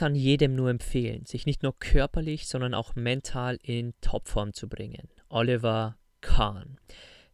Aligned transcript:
Kann 0.00 0.14
jedem 0.14 0.54
nur 0.54 0.70
empfehlen, 0.70 1.26
sich 1.26 1.44
nicht 1.44 1.62
nur 1.62 1.78
körperlich, 1.78 2.48
sondern 2.48 2.72
auch 2.72 2.94
mental 2.94 3.58
in 3.62 3.92
Topform 4.00 4.54
zu 4.54 4.66
bringen. 4.66 5.10
Oliver 5.28 5.98
Kahn. 6.22 6.78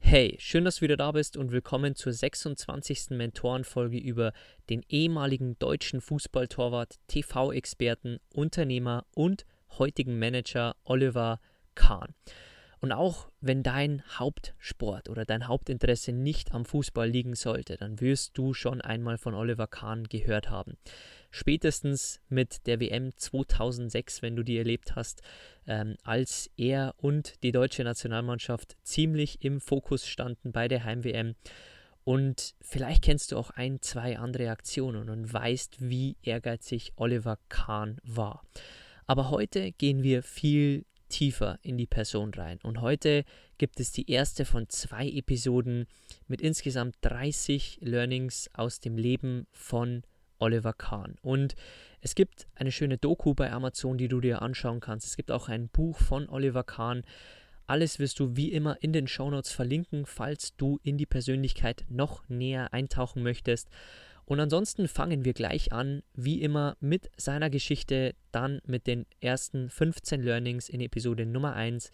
Hey, 0.00 0.34
schön, 0.40 0.64
dass 0.64 0.78
du 0.78 0.80
wieder 0.80 0.96
da 0.96 1.12
bist 1.12 1.36
und 1.36 1.52
willkommen 1.52 1.94
zur 1.94 2.12
26. 2.12 3.10
Mentorenfolge 3.10 3.98
über 3.98 4.32
den 4.68 4.82
ehemaligen 4.88 5.56
deutschen 5.60 6.00
Fußballtorwart, 6.00 6.96
TV-Experten, 7.06 8.18
Unternehmer 8.34 9.06
und 9.14 9.46
heutigen 9.78 10.18
Manager 10.18 10.74
Oliver 10.82 11.38
Kahn. 11.76 12.16
Und 12.86 12.92
auch 12.92 13.28
wenn 13.40 13.64
dein 13.64 14.04
Hauptsport 14.16 15.08
oder 15.08 15.24
dein 15.24 15.48
Hauptinteresse 15.48 16.12
nicht 16.12 16.54
am 16.54 16.64
Fußball 16.64 17.08
liegen 17.10 17.34
sollte, 17.34 17.76
dann 17.76 18.00
wirst 18.00 18.38
du 18.38 18.54
schon 18.54 18.80
einmal 18.80 19.18
von 19.18 19.34
Oliver 19.34 19.66
Kahn 19.66 20.04
gehört 20.04 20.50
haben 20.50 20.76
spätestens 21.32 22.20
mit 22.28 22.64
der 22.68 22.78
WM 22.78 23.10
2006, 23.16 24.22
wenn 24.22 24.36
du 24.36 24.44
die 24.44 24.56
erlebt 24.56 24.94
hast, 24.94 25.20
ähm, 25.66 25.96
als 26.04 26.48
er 26.56 26.94
und 26.98 27.42
die 27.42 27.50
deutsche 27.50 27.82
Nationalmannschaft 27.82 28.76
ziemlich 28.84 29.44
im 29.44 29.60
Fokus 29.60 30.06
standen 30.06 30.52
bei 30.52 30.68
der 30.68 30.84
Heim-WM. 30.84 31.34
Und 32.04 32.54
vielleicht 32.60 33.02
kennst 33.02 33.32
du 33.32 33.36
auch 33.36 33.50
ein, 33.50 33.82
zwei 33.82 34.16
andere 34.16 34.50
Aktionen 34.50 35.10
und 35.10 35.32
weißt, 35.32 35.78
wie 35.80 36.16
ehrgeizig 36.22 36.92
Oliver 36.94 37.38
Kahn 37.48 37.98
war. 38.04 38.44
Aber 39.06 39.30
heute 39.30 39.72
gehen 39.72 40.04
wir 40.04 40.22
viel 40.22 40.86
tiefer 41.08 41.58
in 41.62 41.76
die 41.76 41.86
Person 41.86 42.32
rein. 42.34 42.58
Und 42.62 42.80
heute 42.80 43.24
gibt 43.58 43.80
es 43.80 43.92
die 43.92 44.10
erste 44.10 44.44
von 44.44 44.68
zwei 44.68 45.08
Episoden 45.08 45.86
mit 46.28 46.40
insgesamt 46.40 46.96
30 47.02 47.78
Learnings 47.82 48.50
aus 48.54 48.80
dem 48.80 48.96
Leben 48.96 49.46
von 49.52 50.02
Oliver 50.38 50.72
Kahn. 50.72 51.16
Und 51.22 51.54
es 52.00 52.14
gibt 52.14 52.46
eine 52.54 52.72
schöne 52.72 52.98
Doku 52.98 53.34
bei 53.34 53.50
Amazon, 53.52 53.98
die 53.98 54.08
du 54.08 54.20
dir 54.20 54.42
anschauen 54.42 54.80
kannst. 54.80 55.06
Es 55.06 55.16
gibt 55.16 55.30
auch 55.30 55.48
ein 55.48 55.68
Buch 55.68 55.98
von 55.98 56.28
Oliver 56.28 56.64
Kahn. 56.64 57.02
Alles 57.66 57.98
wirst 57.98 58.20
du 58.20 58.36
wie 58.36 58.52
immer 58.52 58.80
in 58.80 58.92
den 58.92 59.08
Shownotes 59.08 59.50
verlinken, 59.50 60.06
falls 60.06 60.54
du 60.56 60.78
in 60.82 60.98
die 60.98 61.06
Persönlichkeit 61.06 61.84
noch 61.88 62.28
näher 62.28 62.72
eintauchen 62.72 63.22
möchtest. 63.22 63.68
Und 64.26 64.40
ansonsten 64.40 64.88
fangen 64.88 65.24
wir 65.24 65.34
gleich 65.34 65.72
an, 65.72 66.02
wie 66.14 66.42
immer, 66.42 66.76
mit 66.80 67.10
seiner 67.16 67.48
Geschichte, 67.48 68.14
dann 68.32 68.60
mit 68.66 68.88
den 68.88 69.06
ersten 69.20 69.70
15 69.70 70.20
Learnings 70.20 70.68
in 70.68 70.80
Episode 70.80 71.24
Nummer 71.24 71.54
1 71.54 71.92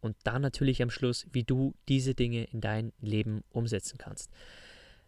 und 0.00 0.16
dann 0.22 0.42
natürlich 0.42 0.80
am 0.80 0.90
Schluss, 0.90 1.26
wie 1.32 1.42
du 1.42 1.74
diese 1.88 2.14
Dinge 2.14 2.44
in 2.44 2.60
dein 2.60 2.92
Leben 3.00 3.42
umsetzen 3.50 3.98
kannst. 3.98 4.30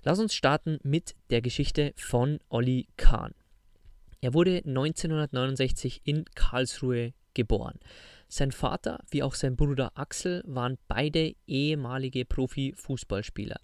Lass 0.02 0.18
uns 0.18 0.34
starten 0.34 0.78
mit 0.82 1.14
der 1.30 1.42
Geschichte 1.42 1.94
von 1.96 2.40
Olli 2.48 2.88
Kahn. 2.96 3.34
Er 4.20 4.34
wurde 4.34 4.62
1969 4.66 6.00
in 6.04 6.24
Karlsruhe 6.34 7.12
geboren. 7.34 7.78
Sein 8.28 8.50
Vater 8.50 8.98
wie 9.10 9.22
auch 9.22 9.34
sein 9.34 9.54
Bruder 9.54 9.92
Axel 9.94 10.42
waren 10.46 10.76
beide 10.88 11.34
ehemalige 11.46 12.24
Profi-Fußballspieler. 12.24 13.60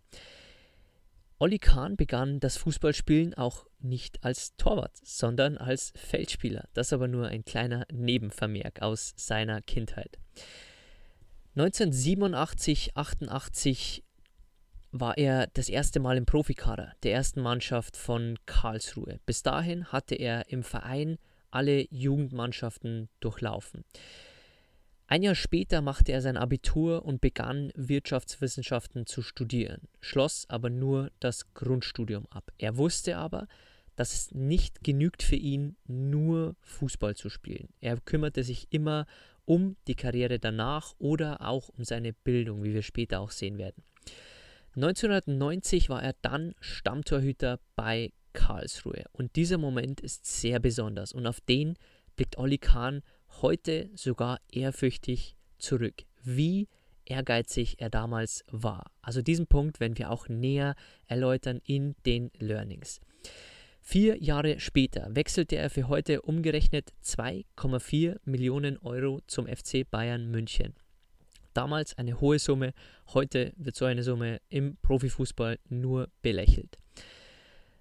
Olli 1.43 1.59
Kahn 1.59 1.97
begann 1.97 2.39
das 2.39 2.59
Fußballspielen 2.59 3.33
auch 3.33 3.65
nicht 3.79 4.23
als 4.23 4.57
Torwart, 4.57 4.95
sondern 5.03 5.57
als 5.57 5.91
Feldspieler. 5.97 6.69
Das 6.75 6.93
aber 6.93 7.09
nur 7.09 7.29
ein 7.29 7.47
kleiner 7.47 7.87
Nebenvermerk 7.91 8.83
aus 8.83 9.15
seiner 9.17 9.63
Kindheit. 9.63 10.19
1987, 11.57 12.95
88 12.95 14.05
war 14.93 15.17
er 15.17 15.47
das 15.55 15.71
erste 15.71 15.99
Mal 15.99 16.19
im 16.19 16.27
Profikader 16.27 16.93
der 17.05 17.15
ersten 17.15 17.41
Mannschaft 17.41 17.97
von 17.97 18.37
Karlsruhe. 18.45 19.19
Bis 19.25 19.43
dahin 19.43 19.87
hatte 19.87 20.17
er 20.17 20.51
im 20.51 20.63
Verein 20.63 21.17
alle 21.51 21.87
Jugendmannschaften 21.91 23.09
durchlaufen. 23.21 23.87
Ein 25.11 25.25
Jahr 25.25 25.35
später 25.35 25.83
machte 25.83 26.13
er 26.13 26.23
sein 26.23 26.37
Abitur 26.37 27.05
und 27.05 27.21
begann 27.21 27.73
Wirtschaftswissenschaften 27.75 29.07
zu 29.07 29.23
studieren, 29.23 29.89
schloss 29.99 30.49
aber 30.49 30.71
nur 30.71 31.11
das 31.19 31.53
Grundstudium 31.53 32.29
ab. 32.31 32.53
Er 32.59 32.77
wusste 32.77 33.17
aber, 33.17 33.49
dass 33.97 34.15
es 34.15 34.31
nicht 34.31 34.85
genügt 34.85 35.25
für 35.25 35.35
ihn, 35.35 35.77
nur 35.89 36.55
Fußball 36.61 37.17
zu 37.17 37.29
spielen. 37.29 37.71
Er 37.81 37.97
kümmerte 37.97 38.45
sich 38.45 38.69
immer 38.71 39.05
um 39.47 39.75
die 39.89 39.97
Karriere 39.97 40.39
danach 40.39 40.95
oder 41.01 41.41
auch 41.41 41.71
um 41.71 41.83
seine 41.83 42.13
Bildung, 42.13 42.63
wie 42.63 42.73
wir 42.73 42.83
später 42.83 43.19
auch 43.19 43.33
sehen 43.33 43.59
werden. 43.59 43.83
1990 44.77 45.89
war 45.89 46.05
er 46.05 46.15
dann 46.23 46.55
Stammtorhüter 46.61 47.59
bei 47.75 48.13
Karlsruhe. 48.33 49.07
Und 49.11 49.35
dieser 49.35 49.59
Moment 49.59 50.01
ist 50.01 50.25
sehr 50.25 50.61
besonders 50.61 51.13
und 51.13 51.27
auf 51.27 51.41
den 51.41 51.75
blickt 52.15 52.39
Olli 52.39 52.59
Kahn 52.59 53.03
heute 53.43 53.91
sogar 53.95 54.41
ehrfürchtig 54.51 55.37
zurück. 55.59 56.05
Wie 56.23 56.69
ehrgeizig 57.05 57.81
er 57.81 57.91
damals 57.91 58.45
war. 58.51 58.91
Also 59.03 59.23
diesen 59.23 59.47
Punkt 59.47 59.81
werden 59.81 59.99
wir 59.99 60.11
auch 60.11 60.29
näher 60.29 60.75
erläutern 61.07 61.61
in 61.65 61.97
den 62.07 62.31
Learnings. 62.39 63.01
Vier 63.81 64.23
Jahre 64.23 64.61
später 64.61 65.09
wechselte 65.11 65.57
er 65.57 65.71
für 65.71 65.89
heute 65.89 66.23
umgerechnet 66.23 66.93
2,4 67.03 68.19
Millionen 68.25 68.79
Euro 68.79 69.21
zum 69.27 69.47
FC 69.47 69.91
Bayern 69.91 70.31
München. 70.31 70.75
Damals 71.55 71.99
eine 71.99 72.21
hohe 72.21 72.39
Summe, 72.39 72.73
heute 73.13 73.53
wird 73.57 73.75
so 73.75 73.85
eine 73.87 74.05
Summe 74.05 74.41
im 74.49 74.77
Profifußball 74.83 75.59
nur 75.69 76.09
belächelt. 76.23 76.77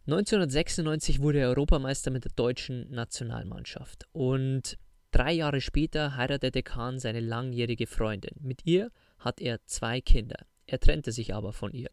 1996 0.08 1.22
wurde 1.22 1.40
er 1.40 1.50
Europameister 1.50 2.10
mit 2.10 2.24
der 2.24 2.32
deutschen 2.36 2.90
Nationalmannschaft 2.90 4.08
und 4.12 4.80
drei 5.12 5.34
Jahre 5.34 5.62
später 5.62 6.16
heiratete 6.16 6.64
Kahn 6.64 7.00
seine 7.00 7.20
langjährige 7.20 7.88
Freundin. 7.88 8.36
Mit 8.40 8.66
ihr 8.66 8.92
hat 9.18 9.42
er 9.42 9.66
zwei 9.66 10.02
Kinder. 10.02 10.46
Er 10.66 10.80
trennte 10.80 11.12
sich 11.12 11.34
aber 11.34 11.54
von 11.54 11.74
ihr. 11.74 11.90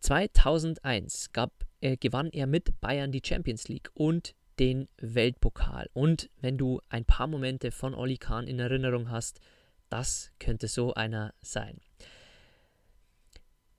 2001 0.00 1.32
gab, 1.32 1.52
äh, 1.80 1.96
gewann 1.96 2.30
er 2.30 2.46
mit 2.46 2.80
Bayern 2.80 3.12
die 3.12 3.22
Champions 3.24 3.68
League 3.68 3.90
und 3.94 4.34
den 4.58 4.88
Weltpokal. 4.98 5.88
Und 5.92 6.30
wenn 6.40 6.58
du 6.58 6.80
ein 6.88 7.04
paar 7.04 7.26
Momente 7.26 7.70
von 7.70 7.94
Oli 7.94 8.18
Kahn 8.18 8.46
in 8.46 8.58
Erinnerung 8.58 9.10
hast, 9.10 9.40
das 9.88 10.32
könnte 10.38 10.68
so 10.68 10.94
einer 10.94 11.34
sein. 11.40 11.80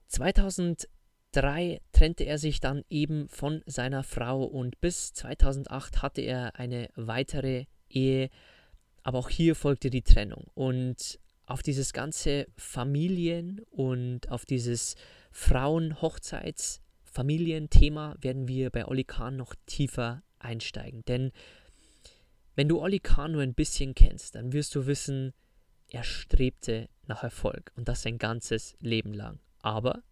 2003 0.08 1.80
trennte 1.92 2.24
er 2.24 2.38
sich 2.38 2.60
dann 2.60 2.84
eben 2.88 3.28
von 3.28 3.62
seiner 3.66 4.02
Frau 4.02 4.44
und 4.44 4.80
bis 4.80 5.12
2008 5.12 6.02
hatte 6.02 6.20
er 6.20 6.56
eine 6.56 6.88
weitere 6.94 7.66
Ehe, 7.94 8.30
aber 9.02 9.18
auch 9.18 9.28
hier 9.28 9.54
folgte 9.54 9.90
die 9.90 10.02
Trennung. 10.02 10.46
Und 10.54 11.18
auf 11.46 11.62
dieses 11.62 11.92
ganze 11.92 12.46
Familien- 12.56 13.60
und 13.70 14.30
auf 14.30 14.46
dieses 14.46 14.96
Frauen-Hochzeits-Familienthema 15.30 18.16
werden 18.20 18.48
wir 18.48 18.70
bei 18.70 18.86
Olli 18.86 19.04
Kahn 19.04 19.36
noch 19.36 19.54
tiefer 19.66 20.22
einsteigen. 20.38 21.04
Denn 21.04 21.32
wenn 22.54 22.68
du 22.68 22.80
Olli 22.80 23.00
Kahn 23.00 23.32
nur 23.32 23.42
ein 23.42 23.54
bisschen 23.54 23.94
kennst, 23.94 24.36
dann 24.36 24.52
wirst 24.52 24.74
du 24.74 24.86
wissen, 24.86 25.34
er 25.88 26.02
strebte 26.02 26.88
nach 27.06 27.22
Erfolg 27.22 27.72
und 27.76 27.88
das 27.88 28.02
sein 28.02 28.18
ganzes 28.18 28.76
Leben 28.80 29.12
lang. 29.12 29.38
Aber 29.60 30.02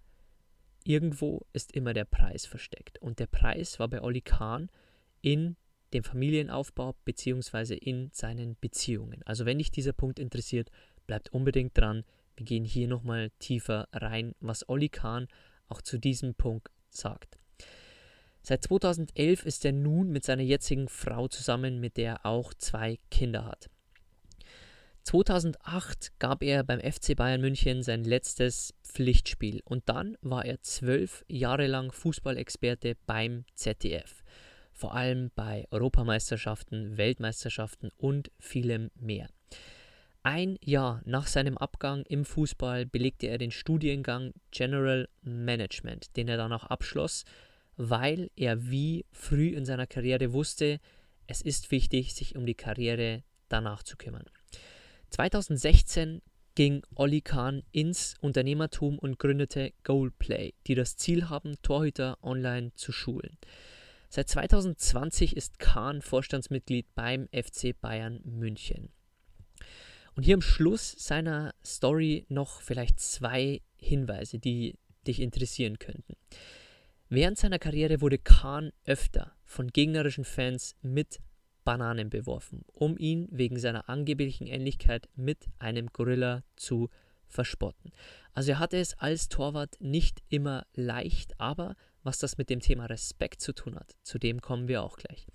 irgendwo 0.84 1.46
ist 1.52 1.72
immer 1.72 1.94
der 1.94 2.04
Preis 2.04 2.46
versteckt. 2.46 3.00
Und 3.00 3.18
der 3.18 3.26
Preis 3.26 3.78
war 3.78 3.88
bei 3.88 4.02
Olli 4.02 4.20
Kahn 4.20 4.70
in 5.20 5.56
dem 5.92 6.04
Familienaufbau 6.04 6.94
bzw. 7.04 7.74
in 7.74 8.10
seinen 8.12 8.56
Beziehungen. 8.60 9.22
Also 9.24 9.44
wenn 9.44 9.58
dich 9.58 9.70
dieser 9.70 9.92
Punkt 9.92 10.18
interessiert, 10.18 10.70
bleibt 11.06 11.32
unbedingt 11.32 11.76
dran. 11.76 12.04
Wir 12.36 12.46
gehen 12.46 12.64
hier 12.64 12.88
nochmal 12.88 13.30
tiefer 13.38 13.88
rein, 13.92 14.34
was 14.40 14.68
Olli 14.68 14.88
Kahn 14.88 15.28
auch 15.68 15.82
zu 15.82 15.98
diesem 15.98 16.34
Punkt 16.34 16.68
sagt. 16.90 17.38
Seit 18.42 18.64
2011 18.64 19.46
ist 19.46 19.64
er 19.64 19.72
nun 19.72 20.10
mit 20.10 20.24
seiner 20.24 20.42
jetzigen 20.42 20.88
Frau 20.88 21.28
zusammen, 21.28 21.78
mit 21.78 21.96
der 21.96 22.12
er 22.12 22.26
auch 22.26 22.52
zwei 22.54 22.98
Kinder 23.10 23.44
hat. 23.44 23.70
2008 25.04 26.18
gab 26.18 26.42
er 26.42 26.62
beim 26.62 26.80
FC 26.80 27.16
Bayern 27.16 27.40
München 27.40 27.82
sein 27.82 28.04
letztes 28.04 28.74
Pflichtspiel 28.84 29.60
und 29.64 29.88
dann 29.88 30.16
war 30.22 30.44
er 30.44 30.60
zwölf 30.62 31.24
Jahre 31.28 31.66
lang 31.66 31.92
Fußballexperte 31.92 32.96
beim 33.06 33.44
ZDF. 33.54 34.21
Vor 34.82 34.96
allem 34.96 35.30
bei 35.36 35.68
Europameisterschaften, 35.70 36.96
Weltmeisterschaften 36.96 37.92
und 37.98 38.32
vielem 38.40 38.90
mehr. 38.96 39.28
Ein 40.24 40.58
Jahr 40.60 41.02
nach 41.04 41.28
seinem 41.28 41.56
Abgang 41.56 42.02
im 42.08 42.24
Fußball 42.24 42.84
belegte 42.86 43.28
er 43.28 43.38
den 43.38 43.52
Studiengang 43.52 44.32
General 44.50 45.08
Management, 45.20 46.16
den 46.16 46.26
er 46.26 46.36
dann 46.36 46.52
auch 46.52 46.64
abschloss, 46.64 47.24
weil 47.76 48.28
er 48.34 48.72
wie 48.72 49.06
früh 49.12 49.50
in 49.50 49.64
seiner 49.64 49.86
Karriere 49.86 50.32
wusste, 50.32 50.80
es 51.28 51.42
ist 51.42 51.70
wichtig, 51.70 52.12
sich 52.12 52.34
um 52.34 52.44
die 52.44 52.56
Karriere 52.56 53.22
danach 53.48 53.84
zu 53.84 53.96
kümmern. 53.96 54.24
2016 55.10 56.22
ging 56.56 56.82
Olli 56.96 57.20
Kahn 57.20 57.62
ins 57.70 58.16
Unternehmertum 58.20 58.98
und 58.98 59.20
gründete 59.20 59.74
Goalplay, 59.84 60.54
die 60.66 60.74
das 60.74 60.96
Ziel 60.96 61.28
haben, 61.28 61.54
Torhüter 61.62 62.18
online 62.20 62.74
zu 62.74 62.90
schulen. 62.90 63.38
Seit 64.14 64.28
2020 64.28 65.38
ist 65.38 65.58
Kahn 65.58 66.02
Vorstandsmitglied 66.02 66.94
beim 66.94 67.28
FC 67.28 67.74
Bayern 67.80 68.20
München. 68.24 68.90
Und 70.14 70.24
hier 70.24 70.34
am 70.34 70.42
Schluss 70.42 70.94
seiner 70.98 71.54
Story 71.64 72.26
noch 72.28 72.60
vielleicht 72.60 73.00
zwei 73.00 73.62
Hinweise, 73.78 74.38
die 74.38 74.78
dich 75.06 75.18
interessieren 75.18 75.78
könnten. 75.78 76.12
Während 77.08 77.38
seiner 77.38 77.58
Karriere 77.58 78.02
wurde 78.02 78.18
Kahn 78.18 78.72
öfter 78.84 79.32
von 79.46 79.68
gegnerischen 79.68 80.26
Fans 80.26 80.76
mit 80.82 81.18
Bananen 81.64 82.10
beworfen, 82.10 82.66
um 82.74 82.98
ihn 82.98 83.28
wegen 83.30 83.58
seiner 83.58 83.88
angeblichen 83.88 84.46
Ähnlichkeit 84.46 85.08
mit 85.16 85.46
einem 85.58 85.86
Gorilla 85.86 86.44
zu 86.56 86.90
verspotten. 87.28 87.92
Also 88.34 88.50
er 88.50 88.58
hatte 88.58 88.76
es 88.76 88.92
als 88.98 89.30
Torwart 89.30 89.76
nicht 89.80 90.22
immer 90.28 90.66
leicht, 90.74 91.40
aber 91.40 91.76
was 92.02 92.18
das 92.18 92.38
mit 92.38 92.50
dem 92.50 92.60
Thema 92.60 92.86
Respekt 92.86 93.40
zu 93.40 93.52
tun 93.52 93.76
hat, 93.76 93.96
zu 94.02 94.18
dem 94.18 94.40
kommen 94.40 94.68
wir 94.68 94.82
auch 94.82 94.96
gleich. 94.96 95.26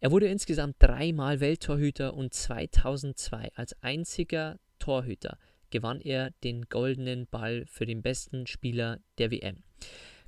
Er 0.00 0.10
wurde 0.10 0.26
insgesamt 0.26 0.76
dreimal 0.80 1.40
Welttorhüter 1.40 2.14
und 2.14 2.34
2002 2.34 3.52
als 3.54 3.80
einziger 3.82 4.58
Torhüter 4.78 5.38
gewann 5.70 6.00
er 6.00 6.30
den 6.44 6.62
goldenen 6.68 7.26
Ball 7.26 7.64
für 7.66 7.86
den 7.86 8.02
besten 8.02 8.46
Spieler 8.46 9.00
der 9.18 9.30
WM. 9.30 9.62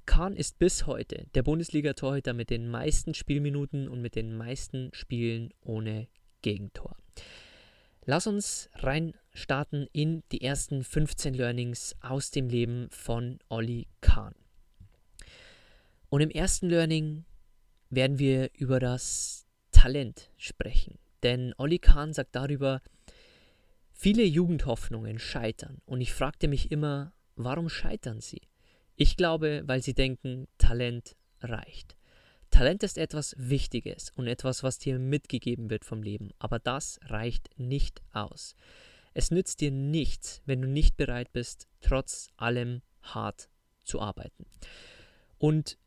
Kahn 0.07 0.37
ist 0.37 0.59
bis 0.59 0.87
heute 0.87 1.27
der 1.35 1.43
Bundesliga-Torhüter 1.43 2.35
mit 2.35 2.51
den 2.51 2.69
meisten 2.69 3.15
Spielminuten 3.15 3.89
und 3.89 4.01
mit 4.01 4.17
den 4.17 4.37
meisten 4.37 4.91
Spielen 4.93 5.51
ohne 5.61 6.09
Gegentor. 6.43 6.97
Lass 8.05 8.27
uns 8.27 8.69
reinstarten 8.75 9.89
in 9.93 10.23
die 10.31 10.43
ersten 10.43 10.85
15 10.85 11.33
Learnings 11.33 11.97
aus 12.01 12.31
dem 12.31 12.49
Leben 12.49 12.89
von 12.91 13.39
Olli 13.49 13.87
Kahn. 14.03 14.35
Und 16.09 16.21
im 16.21 16.31
ersten 16.31 16.69
Learning 16.69 17.25
werden 17.91 18.19
wir 18.19 18.51
über 18.55 18.81
das 18.81 19.47
Talent 19.73 20.31
sprechen. 20.37 20.99
Denn 21.23 21.55
Olli 21.59 21.79
Kahn 21.79 22.13
sagt 22.13 22.35
darüber, 22.35 22.83
viele 23.93 24.25
Jugendhoffnungen 24.25 25.19
scheitern. 25.19 25.81
Und 25.87 26.01
ich 26.01 26.13
fragte 26.13 26.49
mich 26.49 26.71
immer, 26.71 27.13
warum 27.37 27.69
scheitern 27.69 28.21
sie? 28.21 28.43
Ich 28.97 29.17
glaube, 29.17 29.63
weil 29.67 29.83
sie 29.83 29.95
denken, 29.95 30.47
Talent 30.59 31.17
reicht. 31.41 31.97
Talent 32.51 32.85
ist 32.85 32.99
etwas 32.99 33.35
Wichtiges 33.37 34.11
und 34.15 34.29
etwas, 34.29 34.63
was 34.63 34.79
dir 34.79 35.01
mitgegeben 35.01 35.71
wird 35.71 35.85
vom 35.85 36.05
Leben, 36.05 36.31
aber 36.39 36.61
das 36.61 37.01
reicht 37.03 37.51
nicht 37.59 38.01
aus. 38.13 38.55
Es 39.13 39.33
nützt 39.33 39.61
dir 39.61 39.73
nichts, 39.73 40.41
wenn 40.47 40.63
du 40.63 40.69
nicht 40.69 40.97
bereit 40.97 41.33
bist, 41.33 41.67
trotz 41.81 42.29
allem 42.37 42.83
hart 43.03 43.49
zu 43.83 44.01
arbeiten. 44.01 44.47
Und 45.39 45.79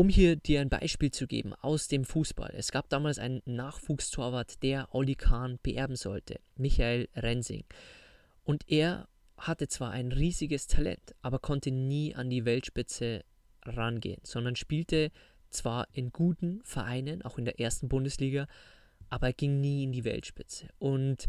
um 0.00 0.08
hier 0.08 0.34
dir 0.34 0.62
ein 0.62 0.70
Beispiel 0.70 1.10
zu 1.10 1.26
geben 1.26 1.52
aus 1.52 1.86
dem 1.86 2.06
Fußball. 2.06 2.54
Es 2.56 2.72
gab 2.72 2.88
damals 2.88 3.18
einen 3.18 3.42
Nachwuchstorwart, 3.44 4.62
der 4.62 4.94
Oli 4.94 5.14
Kahn 5.14 5.58
beerben 5.62 5.94
sollte, 5.94 6.40
Michael 6.56 7.10
Rensing. 7.14 7.64
Und 8.42 8.66
er 8.66 9.08
hatte 9.36 9.68
zwar 9.68 9.90
ein 9.90 10.10
riesiges 10.10 10.68
Talent, 10.68 11.14
aber 11.20 11.38
konnte 11.38 11.70
nie 11.70 12.14
an 12.14 12.30
die 12.30 12.46
Weltspitze 12.46 13.24
rangehen, 13.66 14.22
sondern 14.22 14.56
spielte 14.56 15.12
zwar 15.50 15.86
in 15.92 16.12
guten 16.12 16.62
Vereinen, 16.64 17.20
auch 17.20 17.36
in 17.36 17.44
der 17.44 17.60
ersten 17.60 17.90
Bundesliga, 17.90 18.46
aber 19.10 19.26
er 19.26 19.34
ging 19.34 19.60
nie 19.60 19.84
in 19.84 19.92
die 19.92 20.04
Weltspitze. 20.04 20.68
Und 20.78 21.28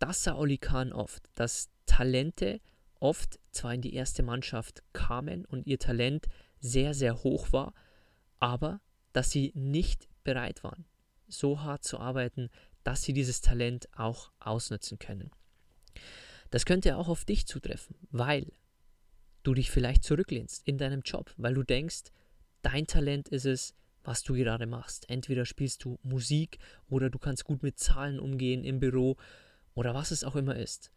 das 0.00 0.24
sah 0.24 0.34
Oli 0.34 0.58
Kahn 0.58 0.92
oft, 0.92 1.30
dass 1.36 1.70
Talente 1.86 2.60
oft 2.98 3.38
zwar 3.52 3.72
in 3.72 3.82
die 3.82 3.94
erste 3.94 4.24
Mannschaft 4.24 4.82
kamen 4.92 5.44
und 5.44 5.68
ihr 5.68 5.78
Talent 5.78 6.26
sehr, 6.58 6.92
sehr 6.92 7.22
hoch 7.22 7.52
war, 7.52 7.72
aber 8.40 8.80
dass 9.12 9.30
sie 9.30 9.52
nicht 9.54 10.08
bereit 10.24 10.64
waren, 10.64 10.84
so 11.28 11.62
hart 11.62 11.84
zu 11.84 11.98
arbeiten, 11.98 12.50
dass 12.82 13.02
sie 13.02 13.12
dieses 13.12 13.40
Talent 13.40 13.88
auch 13.96 14.32
ausnutzen 14.40 14.98
können. 14.98 15.30
Das 16.50 16.64
könnte 16.64 16.96
auch 16.96 17.08
auf 17.08 17.24
dich 17.24 17.46
zutreffen, 17.46 17.96
weil 18.10 18.52
du 19.42 19.54
dich 19.54 19.70
vielleicht 19.70 20.04
zurücklehnst 20.04 20.66
in 20.66 20.78
deinem 20.78 21.02
Job, 21.02 21.32
weil 21.36 21.54
du 21.54 21.62
denkst, 21.62 22.10
dein 22.62 22.86
Talent 22.86 23.28
ist 23.28 23.46
es, 23.46 23.74
was 24.02 24.22
du 24.22 24.34
gerade 24.34 24.66
machst. 24.66 25.08
Entweder 25.08 25.44
spielst 25.44 25.84
du 25.84 25.98
Musik 26.02 26.58
oder 26.88 27.10
du 27.10 27.18
kannst 27.18 27.44
gut 27.44 27.62
mit 27.62 27.78
Zahlen 27.78 28.18
umgehen 28.18 28.64
im 28.64 28.80
Büro 28.80 29.16
oder 29.74 29.94
was 29.94 30.10
es 30.10 30.24
auch 30.24 30.36
immer 30.36 30.56
ist. 30.56 30.90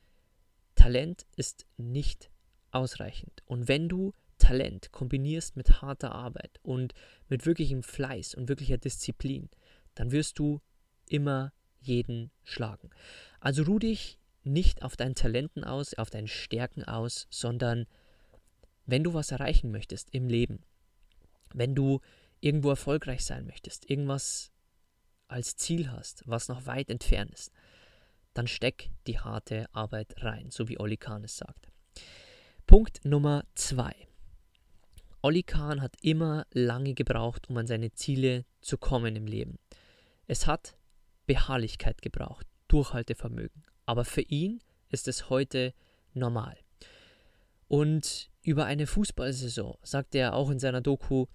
Talent 0.75 1.25
ist 1.35 1.65
nicht 1.77 2.31
ausreichend. 2.71 3.43
Und 3.45 3.67
wenn 3.67 3.89
du 3.89 4.13
Talent 4.43 4.91
kombinierst 4.91 5.55
mit 5.55 5.81
harter 5.81 6.13
Arbeit 6.13 6.59
und 6.63 6.93
mit 7.29 7.45
wirklichem 7.45 7.81
Fleiß 7.81 8.35
und 8.35 8.49
wirklicher 8.49 8.77
Disziplin, 8.77 9.49
dann 9.95 10.11
wirst 10.11 10.37
du 10.37 10.59
immer 11.07 11.53
jeden 11.79 12.29
schlagen. 12.43 12.89
Also 13.39 13.63
ruh 13.63 13.79
dich 13.79 14.19
nicht 14.43 14.83
auf 14.83 14.97
deinen 14.97 15.15
Talenten 15.15 15.63
aus, 15.63 15.93
auf 15.93 16.09
deinen 16.09 16.27
Stärken 16.27 16.83
aus, 16.83 17.27
sondern 17.29 17.87
wenn 18.85 19.05
du 19.05 19.13
was 19.13 19.31
erreichen 19.31 19.71
möchtest 19.71 20.09
im 20.13 20.27
Leben, 20.27 20.65
wenn 21.53 21.73
du 21.73 22.01
irgendwo 22.41 22.69
erfolgreich 22.69 23.23
sein 23.23 23.45
möchtest, 23.45 23.89
irgendwas 23.89 24.51
als 25.29 25.55
Ziel 25.55 25.89
hast, 25.89 26.23
was 26.27 26.49
noch 26.49 26.65
weit 26.65 26.89
entfernt 26.89 27.31
ist, 27.31 27.51
dann 28.33 28.47
steck 28.47 28.89
die 29.07 29.19
harte 29.19 29.73
Arbeit 29.73 30.15
rein, 30.17 30.51
so 30.51 30.67
wie 30.67 30.79
Olli 30.79 30.97
Kahn 30.97 31.23
es 31.23 31.37
sagt. 31.37 31.69
Punkt 32.67 33.05
Nummer 33.05 33.45
zwei. 33.55 33.95
Olli 35.25 35.43
Kahn 35.43 35.81
hat 35.81 35.95
immer 36.01 36.45
lange 36.51 36.93
gebraucht, 36.93 37.49
um 37.49 37.55
an 37.55 37.65
seine 37.65 37.93
Ziele 37.93 38.43
zu 38.59 38.77
kommen 38.77 39.15
im 39.15 39.25
Leben. 39.25 39.57
Es 40.27 40.47
hat 40.47 40.75
Beharrlichkeit 41.25 42.01
gebraucht, 42.01 42.45
Durchhaltevermögen. 42.67 43.63
Aber 43.85 44.03
für 44.03 44.21
ihn 44.21 44.59
ist 44.89 45.07
es 45.07 45.29
heute 45.29 45.73
normal. 46.13 46.57
Und 47.69 48.31
über 48.41 48.65
eine 48.65 48.85
Fußballsaison 48.85 49.77
sagt 49.81 50.13
er 50.13 50.33
auch 50.33 50.49
in 50.49 50.59
seiner 50.59 50.81
Doku, 50.81 51.27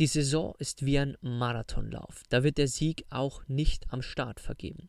die 0.00 0.08
Saison 0.08 0.56
ist 0.58 0.84
wie 0.84 0.98
ein 0.98 1.16
Marathonlauf. 1.20 2.24
Da 2.28 2.42
wird 2.42 2.58
der 2.58 2.66
Sieg 2.66 3.06
auch 3.10 3.46
nicht 3.46 3.92
am 3.92 4.02
Start 4.02 4.40
vergeben. 4.40 4.88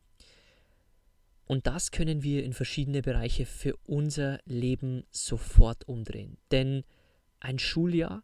Und 1.46 1.68
das 1.68 1.92
können 1.92 2.24
wir 2.24 2.44
in 2.44 2.54
verschiedene 2.54 3.04
Bereiche 3.04 3.46
für 3.46 3.78
unser 3.86 4.40
Leben 4.46 5.06
sofort 5.12 5.88
umdrehen. 5.88 6.40
Denn 6.52 6.84
ein 7.40 7.60
Schuljahr 7.60 8.24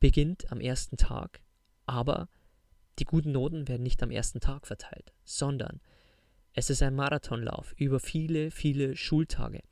beginnt 0.00 0.50
am 0.50 0.60
ersten 0.60 0.96
Tag, 0.96 1.40
aber 1.86 2.28
die 2.98 3.04
guten 3.04 3.32
Noten 3.32 3.68
werden 3.68 3.82
nicht 3.82 4.02
am 4.02 4.10
ersten 4.10 4.40
Tag 4.40 4.66
verteilt, 4.66 5.12
sondern 5.24 5.80
es 6.52 6.70
ist 6.70 6.82
ein 6.82 6.94
Marathonlauf 6.94 7.74
über 7.76 7.98
viele, 7.98 8.50
viele 8.50 8.96
Schultage. 8.96 9.62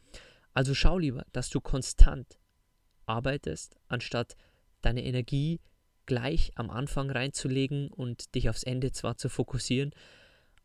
Also 0.55 0.75
schau 0.75 0.99
lieber, 0.99 1.25
dass 1.33 1.49
du 1.49 1.61
konstant 1.61 2.39
arbeitest, 3.07 3.79
anstatt 3.89 4.37
deine 4.81 5.05
Energie 5.05 5.61
gleich 6.07 6.53
am 6.57 6.71
Anfang 6.71 7.11
reinzulegen 7.11 7.89
und 7.89 8.35
dich 8.35 8.49
aufs 8.51 8.65
Ende 8.65 8.91
zwar 8.93 9.17
zu 9.17 9.29
fokussieren, 9.29 9.93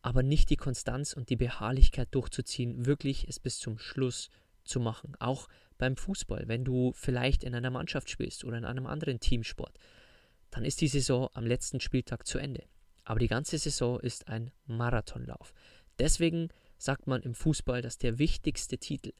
aber 0.01 0.23
nicht 0.23 0.49
die 0.49 0.57
Konstanz 0.57 1.13
und 1.13 1.29
die 1.29 1.35
Beharrlichkeit 1.35 2.09
durchzuziehen, 2.11 2.85
wirklich 2.85 3.27
es 3.27 3.39
bis 3.39 3.59
zum 3.59 3.77
Schluss 3.77 4.29
zu 4.63 4.79
machen. 4.79 5.15
Auch 5.19 5.47
beim 5.77 5.95
Fußball, 5.95 6.47
wenn 6.47 6.63
du 6.63 6.91
vielleicht 6.95 7.43
in 7.43 7.55
einer 7.55 7.69
Mannschaft 7.69 8.09
spielst 8.09 8.43
oder 8.43 8.57
in 8.57 8.65
einem 8.65 8.87
anderen 8.87 9.19
Teamsport, 9.19 9.77
dann 10.51 10.65
ist 10.65 10.81
die 10.81 10.87
Saison 10.87 11.29
am 11.33 11.45
letzten 11.45 11.79
Spieltag 11.79 12.25
zu 12.25 12.37
Ende. 12.37 12.63
Aber 13.03 13.19
die 13.19 13.27
ganze 13.27 13.57
Saison 13.57 13.99
ist 13.99 14.27
ein 14.27 14.51
Marathonlauf. 14.65 15.53
Deswegen 15.99 16.49
sagt 16.77 17.07
man 17.07 17.21
im 17.21 17.33
Fußball, 17.33 17.81
dass 17.81 17.97
der 17.97 18.19
wichtigste 18.19 18.77
Titel 18.77 19.13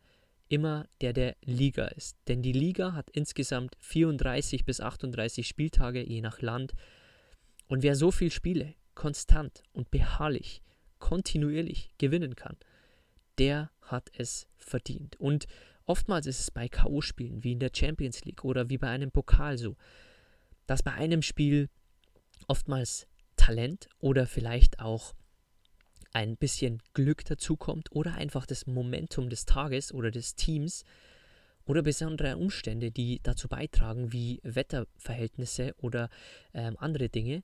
immer 0.50 0.88
der 1.02 1.14
der 1.14 1.36
Liga 1.44 1.86
ist. 1.88 2.18
Denn 2.28 2.42
die 2.42 2.54
Liga 2.54 2.94
hat 2.94 3.10
insgesamt 3.12 3.76
34 3.80 4.66
bis 4.66 4.80
38 4.80 5.48
Spieltage 5.48 6.04
je 6.04 6.22
nach 6.22 6.42
Land. 6.42 6.74
Und 7.68 7.84
wer 7.84 7.96
so 7.96 8.12
viele 8.12 8.32
Spiele 8.32 8.76
konstant 8.96 9.64
und 9.74 9.92
beharrlich, 9.92 10.62
kontinuierlich 11.00 11.92
gewinnen 11.98 12.36
kann, 12.36 12.58
der 13.38 13.72
hat 13.82 14.10
es 14.18 14.48
verdient. 14.58 15.16
Und 15.20 15.48
oftmals 15.88 16.28
ist 16.28 16.40
es 16.40 16.52
bei 16.52 16.70
KO-Spielen 16.70 17.44
wie 17.44 17.54
in 17.54 17.60
der 17.60 17.72
Champions 17.76 18.24
League 18.26 18.44
oder 18.44 18.70
wie 18.70 18.78
bei 18.78 18.90
einem 18.90 19.12
Pokal 19.12 19.58
so, 19.58 19.76
dass 20.68 20.84
bei 20.84 20.94
einem 20.94 21.22
Spiel 21.22 21.70
oftmals 22.48 23.08
Talent 23.38 23.88
oder 24.00 24.28
vielleicht 24.28 24.80
auch 24.80 25.14
ein 26.14 26.38
bisschen 26.38 26.82
Glück 26.94 27.26
dazukommt 27.26 27.92
oder 27.92 28.16
einfach 28.16 28.46
das 28.46 28.68
Momentum 28.68 29.30
des 29.30 29.46
Tages 29.46 29.94
oder 29.94 30.12
des 30.12 30.36
Teams 30.36 30.84
oder 31.66 31.82
besondere 31.82 32.38
Umstände, 32.38 32.92
die 32.92 33.20
dazu 33.24 33.48
beitragen, 33.48 34.14
wie 34.14 34.40
Wetterverhältnisse 34.44 35.76
oder 35.78 36.10
ähm, 36.54 36.76
andere 36.80 37.10
Dinge. 37.10 37.44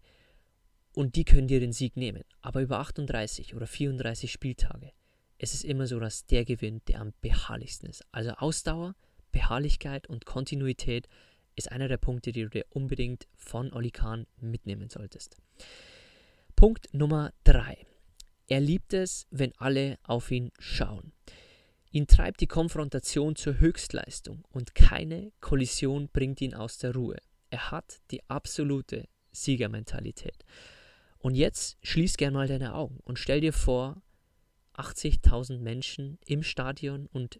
Und 0.96 1.16
die 1.16 1.26
können 1.26 1.48
dir 1.48 1.60
den 1.60 1.74
Sieg 1.74 1.98
nehmen. 1.98 2.24
Aber 2.42 2.62
über 2.62 2.80
38 2.80 3.56
oder 3.56 3.68
34 3.68 4.32
Spieltage 4.32 4.92
es 5.38 5.54
ist 5.54 5.66
immer 5.66 5.88
so, 5.88 6.00
dass 6.00 6.26
der 6.26 6.46
gewinnt, 6.46 6.88
der 6.88 7.02
am 7.02 7.14
beharrlichsten 7.22 7.90
ist. 7.90 8.04
Also 8.12 8.32
Ausdauer, 8.32 8.96
Beharrlichkeit 9.32 10.08
und 10.08 10.26
Kontinuität 10.26 11.08
ist 11.56 11.72
einer 11.72 11.88
der 11.88 11.98
Punkte, 11.98 12.32
die 12.32 12.44
du 12.44 12.50
dir 12.50 12.66
unbedingt 12.70 13.28
von 13.36 13.72
Oli 13.74 13.92
Kahn 13.92 14.28
mitnehmen 14.40 14.90
solltest. 14.90 15.38
Punkt 16.56 16.94
Nummer 16.94 17.34
3. 17.44 17.86
Er 18.48 18.60
liebt 18.60 18.94
es, 18.94 19.28
wenn 19.32 19.54
alle 19.58 19.98
auf 20.04 20.32
ihn 20.32 20.52
schauen. 20.60 21.14
Ihn 21.92 22.08
treibt 22.08 22.42
die 22.42 22.48
Konfrontation 22.48 23.36
zur 23.36 23.60
Höchstleistung 23.60 24.44
und 24.50 24.76
keine 24.76 25.32
Kollision 25.42 26.10
bringt 26.10 26.42
ihn 26.42 26.54
aus 26.54 26.78
der 26.78 26.94
Ruhe. 26.94 27.18
Er 27.50 27.72
hat 27.72 28.02
die 28.12 28.28
absolute 28.30 29.08
Siegermentalität. 29.32 30.46
Und 31.20 31.36
jetzt 31.36 31.78
schließ 31.84 32.18
gern 32.18 32.34
mal 32.34 32.48
deine 32.48 32.76
Augen 32.76 33.00
und 33.04 33.18
stell 33.18 33.42
dir 33.42 33.54
vor, 33.54 34.03
80.000 34.76 35.60
Menschen 35.60 36.18
im 36.26 36.44
Stadion 36.44 37.08
und 37.08 37.40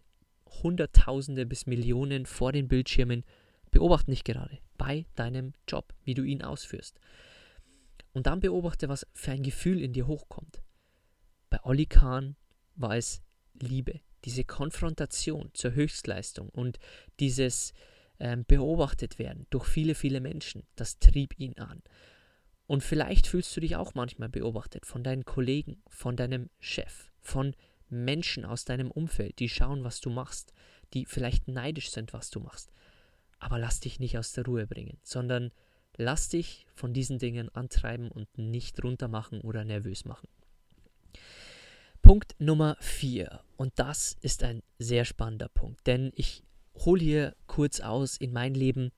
Hunderttausende 0.62 1.46
bis 1.46 1.66
Millionen 1.66 2.26
vor 2.26 2.52
den 2.52 2.68
Bildschirmen 2.68 3.24
beobachten 3.70 4.12
dich 4.12 4.24
gerade 4.24 4.58
bei 4.78 5.04
deinem 5.16 5.52
Job, 5.66 5.92
wie 6.04 6.14
du 6.14 6.22
ihn 6.22 6.42
ausführst. 6.42 6.98
Und 8.12 8.28
dann 8.28 8.40
beobachte, 8.40 8.88
was 8.88 9.06
für 9.12 9.32
ein 9.32 9.42
Gefühl 9.42 9.80
in 9.80 9.92
dir 9.92 10.06
hochkommt. 10.06 10.62
Bei 11.50 11.58
Olli 11.64 11.86
Kahn 11.86 12.36
war 12.76 12.96
es 12.96 13.20
Liebe, 13.60 14.00
diese 14.24 14.44
Konfrontation 14.44 15.50
zur 15.54 15.74
Höchstleistung 15.74 16.48
und 16.50 16.78
dieses 17.18 17.72
ähm, 18.20 18.44
beobachtet 18.46 19.18
werden 19.18 19.46
durch 19.50 19.66
viele, 19.66 19.94
viele 19.94 20.20
Menschen, 20.20 20.62
das 20.76 20.98
trieb 20.98 21.38
ihn 21.38 21.58
an. 21.58 21.82
Und 22.66 22.82
vielleicht 22.82 23.26
fühlst 23.26 23.54
du 23.56 23.60
dich 23.60 23.76
auch 23.76 23.94
manchmal 23.94 24.28
beobachtet 24.28 24.86
von 24.86 25.04
deinen 25.04 25.24
Kollegen, 25.24 25.82
von 25.88 26.16
deinem 26.16 26.48
Chef, 26.60 27.10
von 27.20 27.54
Menschen 27.90 28.44
aus 28.44 28.64
deinem 28.64 28.90
Umfeld, 28.90 29.38
die 29.38 29.48
schauen, 29.48 29.84
was 29.84 30.00
du 30.00 30.10
machst, 30.10 30.52
die 30.94 31.04
vielleicht 31.04 31.48
neidisch 31.48 31.90
sind, 31.90 32.12
was 32.12 32.30
du 32.30 32.40
machst. 32.40 32.72
Aber 33.38 33.58
lass 33.58 33.80
dich 33.80 34.00
nicht 34.00 34.16
aus 34.16 34.32
der 34.32 34.46
Ruhe 34.46 34.66
bringen, 34.66 34.98
sondern 35.02 35.52
lass 35.96 36.28
dich 36.28 36.66
von 36.74 36.94
diesen 36.94 37.18
Dingen 37.18 37.54
antreiben 37.54 38.10
und 38.10 38.38
nicht 38.38 38.82
runtermachen 38.82 39.40
oder 39.42 39.64
nervös 39.64 40.04
machen. 40.04 40.28
Punkt 42.00 42.34
Nummer 42.38 42.76
4. 42.80 43.40
Und 43.56 43.72
das 43.76 44.16
ist 44.20 44.42
ein 44.42 44.62
sehr 44.78 45.04
spannender 45.04 45.48
Punkt, 45.48 45.86
denn 45.86 46.12
ich 46.14 46.42
hole 46.74 47.02
hier 47.02 47.36
kurz 47.46 47.80
aus 47.80 48.16
in 48.16 48.32
mein 48.32 48.54
Leben. 48.54 48.92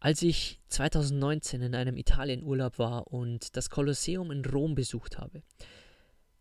Als 0.00 0.22
ich 0.22 0.60
2019 0.68 1.60
in 1.60 1.74
einem 1.74 1.96
Italienurlaub 1.96 2.78
war 2.78 3.08
und 3.08 3.56
das 3.56 3.68
Kolosseum 3.68 4.30
in 4.30 4.44
Rom 4.44 4.74
besucht 4.74 5.18
habe, 5.18 5.42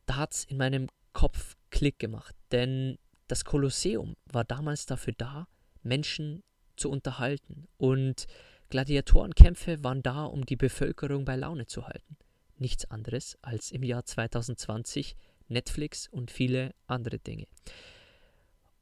da 0.06 0.18
hat 0.18 0.34
es 0.34 0.44
in 0.46 0.58
meinem 0.58 0.88
Kopf 1.14 1.56
Klick 1.72 1.98
gemacht. 1.98 2.36
Denn 2.52 3.00
das 3.28 3.46
Kolosseum 3.46 4.16
war 4.32 4.44
damals 4.44 4.86
dafür 4.86 5.14
da, 5.18 5.48
Menschen 5.82 6.44
zu 6.76 6.92
unterhalten. 6.92 7.68
Und 7.78 8.28
Gladiatorenkämpfe 8.70 9.84
waren 9.84 10.04
da, 10.04 10.26
um 10.26 10.46
die 10.46 10.56
Bevölkerung 10.56 11.26
bei 11.26 11.36
Laune 11.36 11.66
zu 11.66 11.88
halten. 11.88 12.18
Nichts 12.58 12.90
anderes 12.92 13.38
als 13.42 13.72
im 13.72 13.84
Jahr 13.84 14.06
2020 14.06 15.16
Netflix 15.48 16.08
und 16.08 16.30
viele 16.30 16.76
andere 16.86 17.18
Dinge. 17.18 17.48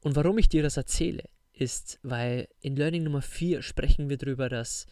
Und 0.02 0.16
warum 0.16 0.38
ich 0.38 0.48
dir 0.48 0.62
das 0.62 0.76
erzähle, 0.76 1.24
ist, 1.56 1.98
weil 2.02 2.48
in 2.60 2.76
Learning 2.76 3.02
Nummer 3.02 3.22
4 3.22 3.62
sprechen 3.62 4.08
wir 4.08 4.18
darüber, 4.18 4.48
dass 4.48 4.86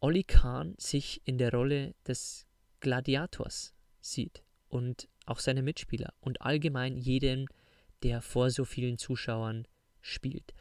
Olli 0.00 0.24
Kahn 0.24 0.74
sich 0.78 1.22
in 1.24 1.38
der 1.38 1.52
Rolle 1.52 1.94
des 2.06 2.46
Gladiators 2.80 3.72
sieht 4.00 4.42
und 4.68 5.08
auch 5.24 5.38
seine 5.38 5.62
Mitspieler 5.62 6.12
und 6.20 6.42
allgemein 6.42 6.96
jeden, 6.96 7.46
der 8.02 8.20
vor 8.20 8.50
so 8.50 8.64
vielen 8.64 8.98
Zuschauern 8.98 9.66
spielt. 10.00 10.52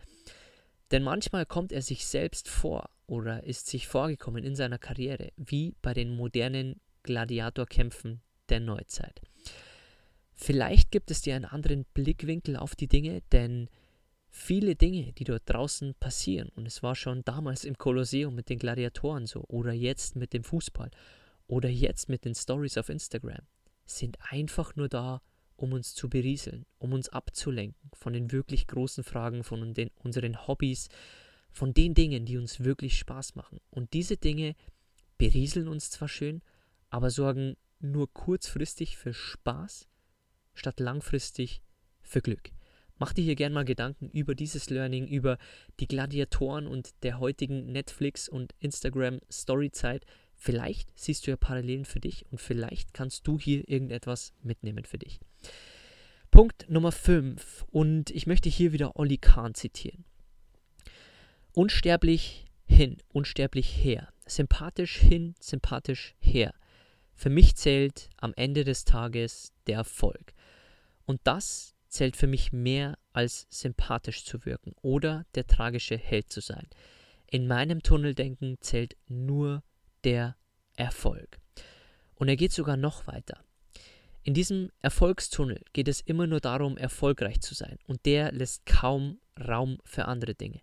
Denn 0.91 1.03
manchmal 1.03 1.45
kommt 1.45 1.71
er 1.71 1.81
sich 1.81 2.05
selbst 2.05 2.47
vor 2.47 2.89
oder 3.07 3.43
ist 3.43 3.67
sich 3.67 3.87
vorgekommen 3.87 4.43
in 4.43 4.55
seiner 4.55 4.77
Karriere, 4.77 5.31
wie 5.35 5.75
bei 5.81 5.93
den 5.93 6.15
modernen 6.15 6.79
Gladiatorkämpfen 7.03 8.21
der 8.49 8.59
Neuzeit. 8.59 9.21
Vielleicht 10.33 10.91
gibt 10.91 11.11
es 11.11 11.21
dir 11.21 11.35
einen 11.35 11.45
anderen 11.45 11.85
Blickwinkel 11.93 12.57
auf 12.57 12.75
die 12.75 12.87
Dinge, 12.87 13.21
denn 13.31 13.69
viele 14.35 14.75
Dinge, 14.75 15.13
die 15.13 15.23
dort 15.23 15.43
draußen 15.45 15.95
passieren, 15.95 16.49
und 16.55 16.67
es 16.67 16.83
war 16.83 16.95
schon 16.95 17.23
damals 17.23 17.63
im 17.63 17.77
Kolosseum 17.77 18.35
mit 18.35 18.49
den 18.49 18.59
Gladiatoren 18.59 19.27
so, 19.27 19.45
oder 19.47 19.71
jetzt 19.71 20.17
mit 20.17 20.33
dem 20.33 20.43
Fußball, 20.43 20.91
oder 21.47 21.69
jetzt 21.69 22.09
mit 22.09 22.25
den 22.25 22.35
Stories 22.35 22.77
auf 22.77 22.89
Instagram, 22.89 23.47
sind 23.85 24.17
einfach 24.29 24.75
nur 24.75 24.89
da, 24.89 25.21
um 25.55 25.71
uns 25.71 25.95
zu 25.95 26.09
berieseln, 26.09 26.65
um 26.79 26.91
uns 26.91 27.07
abzulenken 27.07 27.89
von 27.93 28.11
den 28.11 28.31
wirklich 28.33 28.67
großen 28.67 29.05
Fragen, 29.05 29.43
von 29.43 29.73
den, 29.73 29.89
unseren 30.03 30.47
Hobbys, 30.47 30.89
von 31.49 31.73
den 31.73 31.93
Dingen, 31.93 32.25
die 32.25 32.37
uns 32.37 32.59
wirklich 32.59 32.97
Spaß 32.97 33.35
machen. 33.35 33.61
Und 33.69 33.93
diese 33.93 34.17
Dinge 34.17 34.55
berieseln 35.17 35.69
uns 35.69 35.91
zwar 35.91 36.09
schön, 36.09 36.41
aber 36.89 37.09
sorgen 37.09 37.55
nur 37.79 38.11
kurzfristig 38.13 38.97
für 38.97 39.13
Spaß, 39.13 39.87
statt 40.53 40.81
langfristig 40.81 41.61
für 42.01 42.21
Glück. 42.21 42.51
Mach 42.97 43.11
dir 43.11 43.23
hier 43.23 43.35
gern 43.35 43.51
mal 43.53 43.65
Gedanken 43.65 44.09
über 44.09 44.35
dieses 44.35 44.69
Learning, 44.69 45.07
über 45.07 45.37
die 45.79 45.87
Gladiatoren 45.87 46.65
und 46.67 46.91
der 47.03 47.19
heutigen 47.19 47.71
Netflix- 47.71 48.29
und 48.29 48.55
Instagram-Storyzeit. 48.59 50.05
Vielleicht 50.35 50.89
siehst 50.97 51.27
du 51.27 51.31
ja 51.31 51.37
Parallelen 51.37 51.85
für 51.85 51.99
dich 51.99 52.25
und 52.31 52.39
vielleicht 52.39 52.93
kannst 52.93 53.27
du 53.27 53.37
hier 53.37 53.67
irgendetwas 53.67 54.33
mitnehmen 54.41 54.85
für 54.85 54.97
dich. 54.97 55.19
Punkt 56.31 56.69
Nummer 56.69 56.91
5 56.91 57.65
und 57.71 58.11
ich 58.11 58.27
möchte 58.27 58.49
hier 58.49 58.71
wieder 58.71 58.97
Olli 58.97 59.17
Kahn 59.17 59.55
zitieren. 59.55 60.05
Unsterblich 61.53 62.45
hin, 62.65 62.97
unsterblich 63.09 63.83
her. 63.83 64.09
Sympathisch 64.25 64.97
hin, 64.97 65.35
sympathisch 65.39 66.15
her. 66.19 66.53
Für 67.13 67.29
mich 67.29 67.55
zählt 67.55 68.09
am 68.17 68.33
Ende 68.35 68.63
des 68.63 68.83
Tages 68.83 69.53
der 69.67 69.77
Erfolg. 69.77 70.33
Und 71.05 71.21
das 71.23 71.74
zählt 71.95 72.17
für 72.17 72.27
mich 72.27 72.51
mehr 72.51 72.97
als 73.13 73.47
sympathisch 73.49 74.25
zu 74.25 74.45
wirken 74.45 74.73
oder 74.81 75.25
der 75.33 75.47
tragische 75.47 75.97
Held 75.97 76.29
zu 76.31 76.41
sein. 76.41 76.67
In 77.25 77.47
meinem 77.47 77.81
Tunneldenken 77.81 78.57
zählt 78.59 78.97
nur 79.07 79.63
der 80.03 80.35
Erfolg. 80.75 81.39
Und 82.15 82.27
er 82.27 82.35
geht 82.35 82.51
sogar 82.51 82.77
noch 82.77 83.07
weiter. 83.07 83.43
In 84.23 84.33
diesem 84.33 84.71
Erfolgstunnel 84.81 85.61
geht 85.71 85.87
es 85.87 86.01
immer 86.01 86.27
nur 86.27 86.41
darum, 86.41 86.77
erfolgreich 86.77 87.41
zu 87.41 87.53
sein. 87.53 87.77
Und 87.87 88.05
der 88.05 88.31
lässt 88.31 88.65
kaum 88.65 89.19
Raum 89.39 89.77
für 89.85 90.05
andere 90.05 90.35
Dinge. 90.35 90.61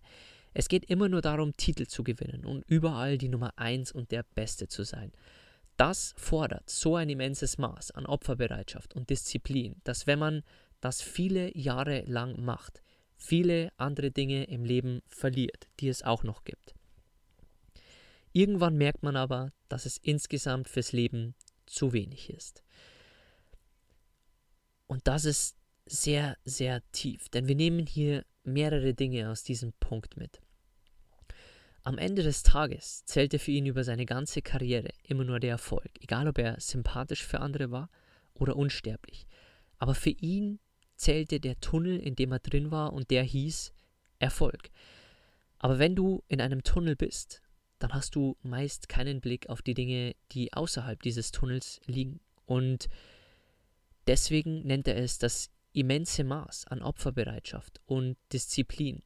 Es 0.53 0.67
geht 0.67 0.85
immer 0.85 1.09
nur 1.09 1.21
darum, 1.21 1.55
Titel 1.57 1.87
zu 1.87 2.03
gewinnen 2.03 2.45
und 2.45 2.63
überall 2.67 3.17
die 3.17 3.29
Nummer 3.29 3.53
1 3.55 3.91
und 3.91 4.11
der 4.11 4.23
Beste 4.35 4.67
zu 4.67 4.83
sein. 4.83 5.11
Das 5.77 6.13
fordert 6.17 6.69
so 6.69 6.95
ein 6.95 7.09
immenses 7.09 7.57
Maß 7.57 7.91
an 7.91 8.05
Opferbereitschaft 8.05 8.93
und 8.93 9.09
Disziplin, 9.09 9.81
dass 9.83 10.05
wenn 10.05 10.19
man 10.19 10.43
das 10.83 11.01
viele 11.01 11.55
Jahre 11.57 12.01
lang 12.01 12.43
macht, 12.43 12.81
viele 13.15 13.71
andere 13.77 14.11
Dinge 14.11 14.43
im 14.45 14.65
Leben 14.65 15.01
verliert, 15.07 15.67
die 15.79 15.87
es 15.87 16.03
auch 16.03 16.23
noch 16.23 16.43
gibt. 16.43 16.75
Irgendwann 18.33 18.75
merkt 18.77 19.03
man 19.03 19.15
aber, 19.15 19.53
dass 19.69 19.85
es 19.85 19.97
insgesamt 19.97 20.67
fürs 20.67 20.91
Leben 20.91 21.35
zu 21.65 21.93
wenig 21.93 22.29
ist. 22.29 22.63
Und 24.87 25.07
das 25.07 25.25
ist 25.25 25.55
sehr, 25.85 26.37
sehr 26.43 26.81
tief, 26.91 27.29
denn 27.29 27.47
wir 27.47 27.55
nehmen 27.55 27.85
hier 27.85 28.25
mehrere 28.43 28.93
Dinge 28.93 29.29
aus 29.29 29.43
diesem 29.43 29.73
Punkt 29.79 30.17
mit. 30.17 30.41
Am 31.83 31.97
Ende 31.97 32.23
des 32.23 32.43
Tages 32.43 33.03
zählte 33.05 33.39
für 33.39 33.51
ihn 33.51 33.65
über 33.65 33.83
seine 33.83 34.05
ganze 34.05 34.41
Karriere 34.41 34.89
immer 35.03 35.23
nur 35.23 35.39
der 35.39 35.51
Erfolg, 35.51 35.91
egal 36.01 36.27
ob 36.27 36.37
er 36.37 36.59
sympathisch 36.59 37.25
für 37.25 37.39
andere 37.39 37.71
war 37.71 37.89
oder 38.33 38.55
unsterblich. 38.55 39.27
Aber 39.79 39.95
für 39.95 40.09
ihn 40.09 40.59
zählte 41.03 41.39
der 41.39 41.59
Tunnel, 41.59 41.99
in 41.99 42.15
dem 42.15 42.31
er 42.31 42.39
drin 42.39 42.71
war, 42.71 42.93
und 42.93 43.11
der 43.11 43.23
hieß 43.23 43.73
Erfolg. 44.19 44.69
Aber 45.59 45.77
wenn 45.79 45.95
du 45.95 46.23
in 46.27 46.41
einem 46.41 46.63
Tunnel 46.63 46.95
bist, 46.95 47.41
dann 47.79 47.93
hast 47.93 48.15
du 48.15 48.37
meist 48.41 48.87
keinen 48.87 49.19
Blick 49.19 49.49
auf 49.49 49.61
die 49.61 49.73
Dinge, 49.73 50.15
die 50.31 50.53
außerhalb 50.53 51.01
dieses 51.01 51.31
Tunnels 51.31 51.81
liegen. 51.85 52.21
Und 52.45 52.87
deswegen 54.07 54.65
nennt 54.65 54.87
er 54.87 54.95
es 54.97 55.17
das 55.17 55.51
immense 55.73 56.23
Maß 56.23 56.67
an 56.67 56.81
Opferbereitschaft 56.81 57.81
und 57.85 58.15
Disziplin, 58.31 59.03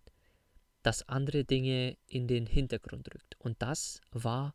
das 0.84 1.08
andere 1.10 1.46
Dinge 1.46 1.98
in 2.08 2.28
den 2.28 2.46
Hintergrund 2.46 3.14
rückt. 3.14 3.36
Und 3.40 3.62
das 3.62 4.02
war 4.12 4.54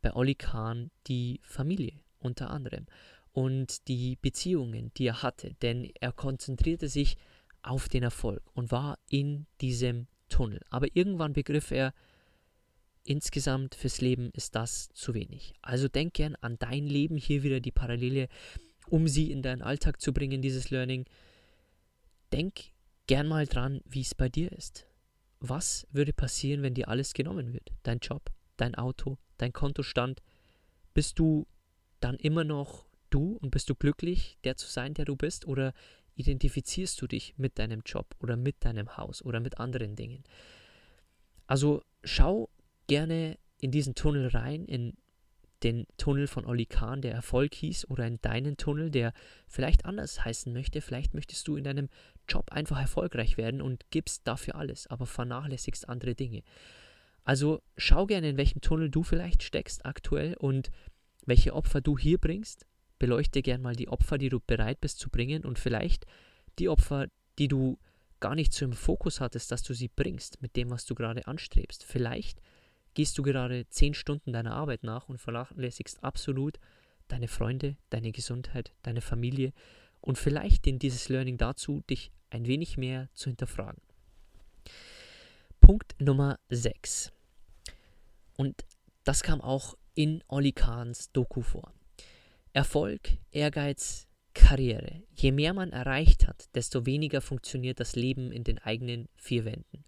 bei 0.00 0.14
Oli 0.14 0.34
Kahn 0.34 0.90
die 1.06 1.40
Familie 1.42 2.00
unter 2.20 2.50
anderem 2.50 2.86
und 3.32 3.88
die 3.88 4.16
Beziehungen, 4.16 4.92
die 4.96 5.06
er 5.06 5.22
hatte, 5.22 5.54
denn 5.62 5.90
er 6.00 6.12
konzentrierte 6.12 6.88
sich 6.88 7.16
auf 7.62 7.88
den 7.88 8.02
Erfolg 8.02 8.42
und 8.54 8.72
war 8.72 8.98
in 9.08 9.46
diesem 9.60 10.06
Tunnel. 10.28 10.60
Aber 10.70 10.88
irgendwann 10.94 11.32
begriff 11.32 11.70
er, 11.70 11.92
insgesamt 13.04 13.74
fürs 13.74 14.00
Leben 14.00 14.30
ist 14.32 14.54
das 14.54 14.88
zu 14.92 15.14
wenig. 15.14 15.54
Also 15.62 15.88
denk 15.88 16.14
gern 16.14 16.36
an 16.40 16.58
dein 16.58 16.86
Leben, 16.86 17.16
hier 17.16 17.42
wieder 17.42 17.60
die 17.60 17.72
Parallele, 17.72 18.28
um 18.88 19.08
sie 19.08 19.30
in 19.30 19.42
deinen 19.42 19.62
Alltag 19.62 20.00
zu 20.00 20.12
bringen, 20.12 20.42
dieses 20.42 20.70
Learning. 20.70 21.06
Denk 22.32 22.72
gern 23.06 23.26
mal 23.26 23.46
dran, 23.46 23.80
wie 23.84 24.02
es 24.02 24.14
bei 24.14 24.28
dir 24.28 24.52
ist. 24.52 24.86
Was 25.40 25.86
würde 25.90 26.12
passieren, 26.12 26.62
wenn 26.62 26.74
dir 26.74 26.88
alles 26.88 27.14
genommen 27.14 27.52
wird? 27.52 27.72
Dein 27.82 27.98
Job, 27.98 28.30
dein 28.56 28.74
Auto, 28.74 29.18
dein 29.38 29.52
Kontostand? 29.52 30.20
Bist 30.92 31.18
du 31.18 31.46
dann 32.00 32.16
immer 32.16 32.44
noch 32.44 32.89
du 33.10 33.38
und 33.40 33.50
bist 33.50 33.68
du 33.68 33.74
glücklich, 33.74 34.38
der 34.44 34.56
zu 34.56 34.68
sein, 34.68 34.94
der 34.94 35.04
du 35.04 35.16
bist? 35.16 35.46
Oder 35.46 35.72
identifizierst 36.14 37.00
du 37.00 37.06
dich 37.06 37.34
mit 37.36 37.58
deinem 37.58 37.82
Job 37.84 38.14
oder 38.20 38.36
mit 38.36 38.64
deinem 38.64 38.96
Haus 38.96 39.22
oder 39.22 39.40
mit 39.40 39.58
anderen 39.58 39.96
Dingen? 39.96 40.24
Also 41.46 41.82
schau 42.04 42.48
gerne 42.86 43.38
in 43.60 43.70
diesen 43.70 43.94
Tunnel 43.94 44.28
rein, 44.28 44.64
in 44.64 44.94
den 45.62 45.86
Tunnel 45.98 46.26
von 46.26 46.46
Oli 46.46 46.66
Kahn, 46.66 47.02
der 47.02 47.12
Erfolg 47.12 47.54
hieß, 47.54 47.90
oder 47.90 48.06
in 48.06 48.20
deinen 48.22 48.56
Tunnel, 48.56 48.90
der 48.90 49.12
vielleicht 49.46 49.84
anders 49.84 50.24
heißen 50.24 50.52
möchte. 50.52 50.80
Vielleicht 50.80 51.14
möchtest 51.14 51.46
du 51.48 51.56
in 51.56 51.64
deinem 51.64 51.88
Job 52.28 52.50
einfach 52.52 52.80
erfolgreich 52.80 53.36
werden 53.36 53.60
und 53.60 53.84
gibst 53.90 54.26
dafür 54.26 54.54
alles, 54.54 54.86
aber 54.86 55.06
vernachlässigst 55.06 55.88
andere 55.88 56.14
Dinge. 56.14 56.42
Also 57.24 57.62
schau 57.76 58.06
gerne, 58.06 58.30
in 58.30 58.36
welchem 58.38 58.60
Tunnel 58.60 58.90
du 58.90 59.02
vielleicht 59.02 59.42
steckst 59.42 59.84
aktuell 59.84 60.34
und 60.34 60.70
welche 61.26 61.54
Opfer 61.54 61.80
du 61.80 61.98
hier 61.98 62.18
bringst. 62.18 62.66
Beleuchte 63.00 63.42
gerne 63.42 63.62
mal 63.64 63.74
die 63.74 63.88
Opfer, 63.88 64.18
die 64.18 64.28
du 64.28 64.38
bereit 64.38 64.80
bist 64.80 65.00
zu 65.00 65.10
bringen 65.10 65.44
und 65.44 65.58
vielleicht 65.58 66.06
die 66.60 66.68
Opfer, 66.68 67.08
die 67.38 67.48
du 67.48 67.78
gar 68.20 68.34
nicht 68.36 68.52
so 68.52 68.64
im 68.64 68.74
Fokus 68.74 69.20
hattest, 69.20 69.50
dass 69.50 69.62
du 69.62 69.74
sie 69.74 69.88
bringst 69.88 70.40
mit 70.42 70.54
dem, 70.54 70.70
was 70.70 70.84
du 70.84 70.94
gerade 70.94 71.26
anstrebst. 71.26 71.82
Vielleicht 71.82 72.40
gehst 72.94 73.16
du 73.16 73.22
gerade 73.22 73.66
zehn 73.70 73.94
Stunden 73.94 74.32
deiner 74.32 74.54
Arbeit 74.54 74.84
nach 74.84 75.08
und 75.08 75.18
vernachlässigst 75.18 76.04
absolut 76.04 76.60
deine 77.08 77.26
Freunde, 77.26 77.76
deine 77.88 78.12
Gesundheit, 78.12 78.72
deine 78.82 79.00
Familie 79.00 79.52
und 80.00 80.18
vielleicht 80.18 80.66
dient 80.66 80.82
dieses 80.82 81.08
Learning 81.08 81.38
dazu, 81.38 81.80
dich 81.88 82.12
ein 82.28 82.46
wenig 82.46 82.76
mehr 82.76 83.08
zu 83.14 83.30
hinterfragen. 83.30 83.82
Punkt 85.60 85.98
Nummer 85.98 86.38
6. 86.50 87.12
Und 88.36 88.64
das 89.04 89.22
kam 89.22 89.40
auch 89.40 89.76
in 89.94 90.22
Olli 90.28 90.52
Kahns 90.52 91.10
Doku 91.12 91.42
vor. 91.42 91.72
Erfolg, 92.52 93.10
Ehrgeiz, 93.30 94.08
Karriere. 94.34 95.02
Je 95.14 95.30
mehr 95.30 95.54
man 95.54 95.70
erreicht 95.70 96.26
hat, 96.26 96.48
desto 96.54 96.84
weniger 96.84 97.20
funktioniert 97.20 97.78
das 97.78 97.94
Leben 97.94 98.32
in 98.32 98.44
den 98.44 98.58
eigenen 98.58 99.08
vier 99.16 99.44
Wänden. 99.44 99.84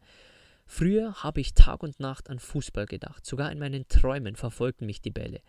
Früher 0.67 1.23
habe 1.23 1.41
ich 1.41 1.55
Tag 1.55 1.83
und 1.83 1.99
Nacht 2.01 2.31
an 2.31 2.39
Fußball 2.39 2.87
gedacht, 2.87 3.27
sogar 3.27 3.51
in 3.51 3.59
meinen 3.59 3.89
Träumen 3.89 4.37
verfolgten 4.37 4.87
mich 4.87 5.01
die 5.01 5.11
Bälle. 5.11 5.41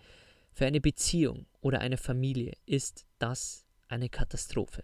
Für 0.52 0.66
eine 0.66 0.82
Beziehung 0.82 1.46
oder 1.62 1.80
eine 1.82 1.98
Familie 1.98 2.54
ist 2.66 3.06
das 3.20 3.66
eine 3.88 4.10
Katastrophe. 4.10 4.84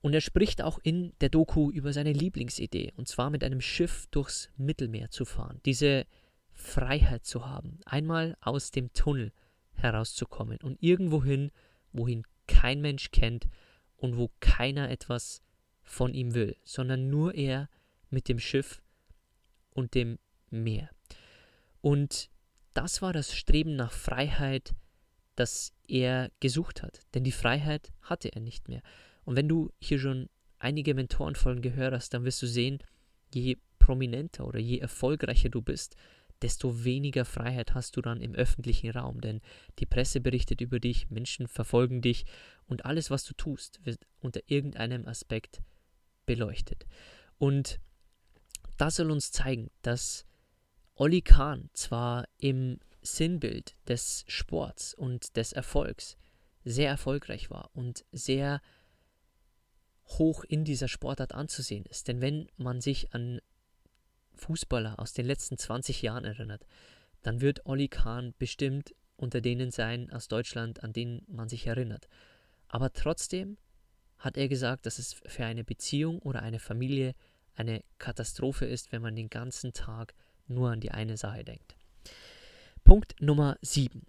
Und 0.00 0.14
er 0.14 0.20
spricht 0.20 0.62
auch 0.62 0.78
in 0.82 1.12
der 1.20 1.28
Doku 1.28 1.70
über 1.70 1.92
seine 1.92 2.12
Lieblingsidee, 2.12 2.92
und 2.96 3.08
zwar 3.08 3.30
mit 3.30 3.44
einem 3.44 3.60
Schiff 3.60 4.06
durchs 4.10 4.50
Mittelmeer 4.56 5.10
zu 5.10 5.24
fahren, 5.24 5.60
diese 5.66 6.06
Freiheit 6.52 7.24
zu 7.24 7.46
haben, 7.46 7.80
einmal 7.84 8.36
aus 8.40 8.70
dem 8.70 8.92
Tunnel 8.92 9.32
herauszukommen 9.82 10.58
und 10.62 10.82
irgendwohin, 10.82 11.50
wohin 11.92 12.24
kein 12.46 12.80
Mensch 12.80 13.10
kennt 13.10 13.48
und 13.96 14.16
wo 14.16 14.30
keiner 14.40 14.90
etwas 14.90 15.42
von 15.82 16.14
ihm 16.14 16.34
will, 16.34 16.56
sondern 16.64 17.08
nur 17.08 17.34
er 17.34 17.68
mit 18.10 18.28
dem 18.28 18.38
Schiff 18.38 18.82
und 19.70 19.94
dem 19.94 20.18
Meer. 20.50 20.90
Und 21.80 22.30
das 22.74 23.02
war 23.02 23.12
das 23.12 23.34
Streben 23.34 23.76
nach 23.76 23.92
Freiheit, 23.92 24.74
das 25.34 25.72
er 25.86 26.30
gesucht 26.40 26.82
hat. 26.82 27.00
Denn 27.14 27.24
die 27.24 27.32
Freiheit 27.32 27.92
hatte 28.02 28.28
er 28.28 28.40
nicht 28.40 28.68
mehr. 28.68 28.82
Und 29.24 29.36
wenn 29.36 29.48
du 29.48 29.70
hier 29.78 29.98
schon 29.98 30.28
einige 30.58 30.94
Mentorenfolgen 30.94 31.62
gehört 31.62 31.94
hast, 31.94 32.14
dann 32.14 32.24
wirst 32.24 32.42
du 32.42 32.46
sehen, 32.46 32.78
je 33.32 33.56
prominenter 33.78 34.46
oder 34.46 34.58
je 34.58 34.78
erfolgreicher 34.78 35.48
du 35.48 35.62
bist, 35.62 35.96
desto 36.42 36.84
weniger 36.84 37.24
Freiheit 37.24 37.74
hast 37.74 37.96
du 37.96 38.02
dann 38.02 38.20
im 38.20 38.34
öffentlichen 38.34 38.90
Raum. 38.90 39.20
Denn 39.20 39.40
die 39.78 39.86
Presse 39.86 40.20
berichtet 40.20 40.60
über 40.60 40.78
dich, 40.80 41.10
Menschen 41.10 41.48
verfolgen 41.48 42.00
dich 42.00 42.24
und 42.66 42.84
alles, 42.84 43.10
was 43.10 43.24
du 43.24 43.34
tust, 43.34 43.84
wird 43.84 44.06
unter 44.20 44.40
irgendeinem 44.46 45.06
Aspekt 45.06 45.62
beleuchtet. 46.26 46.86
Und 47.38 47.80
das 48.76 48.96
soll 48.96 49.10
uns 49.10 49.32
zeigen, 49.32 49.70
dass 49.82 50.24
Olli 50.94 51.22
Kahn 51.22 51.70
zwar 51.72 52.28
im 52.38 52.78
Sinnbild 53.02 53.76
des 53.86 54.24
Sports 54.28 54.94
und 54.94 55.36
des 55.36 55.52
Erfolgs 55.52 56.16
sehr 56.64 56.88
erfolgreich 56.88 57.50
war 57.50 57.70
und 57.74 58.04
sehr 58.12 58.60
hoch 60.06 60.44
in 60.44 60.64
dieser 60.64 60.88
Sportart 60.88 61.34
anzusehen 61.34 61.84
ist. 61.86 62.08
Denn 62.08 62.20
wenn 62.20 62.48
man 62.56 62.80
sich 62.80 63.14
an 63.14 63.40
Fußballer 64.38 64.98
aus 64.98 65.12
den 65.12 65.26
letzten 65.26 65.58
20 65.58 66.02
Jahren 66.02 66.24
erinnert, 66.24 66.66
dann 67.22 67.40
wird 67.40 67.66
Olli 67.66 67.88
Kahn 67.88 68.34
bestimmt 68.38 68.94
unter 69.16 69.40
denen 69.40 69.70
sein 69.70 70.10
aus 70.10 70.28
Deutschland, 70.28 70.82
an 70.82 70.92
denen 70.92 71.24
man 71.28 71.48
sich 71.48 71.66
erinnert. 71.66 72.08
Aber 72.68 72.92
trotzdem 72.92 73.58
hat 74.18 74.36
er 74.36 74.48
gesagt, 74.48 74.86
dass 74.86 74.98
es 74.98 75.14
für 75.26 75.44
eine 75.44 75.64
Beziehung 75.64 76.20
oder 76.20 76.42
eine 76.42 76.58
Familie 76.58 77.14
eine 77.54 77.82
Katastrophe 77.98 78.66
ist, 78.66 78.92
wenn 78.92 79.02
man 79.02 79.16
den 79.16 79.30
ganzen 79.30 79.72
Tag 79.72 80.14
nur 80.46 80.70
an 80.70 80.80
die 80.80 80.92
eine 80.92 81.16
Sache 81.16 81.44
denkt. 81.44 81.76
Punkt 82.84 83.20
Nummer 83.20 83.58
7. 83.60 84.06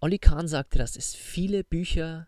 Olli 0.00 0.18
Kahn 0.18 0.48
sagte, 0.48 0.78
dass 0.78 0.96
es 0.96 1.14
viele 1.14 1.62
Bücher 1.62 2.26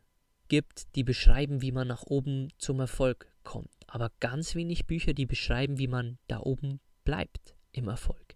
gibt, 0.49 0.95
die 0.95 1.03
beschreiben, 1.03 1.63
wie 1.63 1.73
man 1.73 1.89
nach 1.89 2.05
oben 2.05 2.53
zum 2.59 2.79
Erfolg 2.79 3.34
kommt, 3.45 3.71
aber 3.87 4.11
ganz 4.21 4.55
wenig 4.55 4.87
Bücher, 4.87 5.15
die 5.15 5.27
beschreiben, 5.27 5.79
wie 5.79 5.87
man 5.87 6.19
da 6.27 6.41
oben 6.41 6.81
bleibt 7.05 7.55
im 7.73 7.89
Erfolg. 7.89 8.35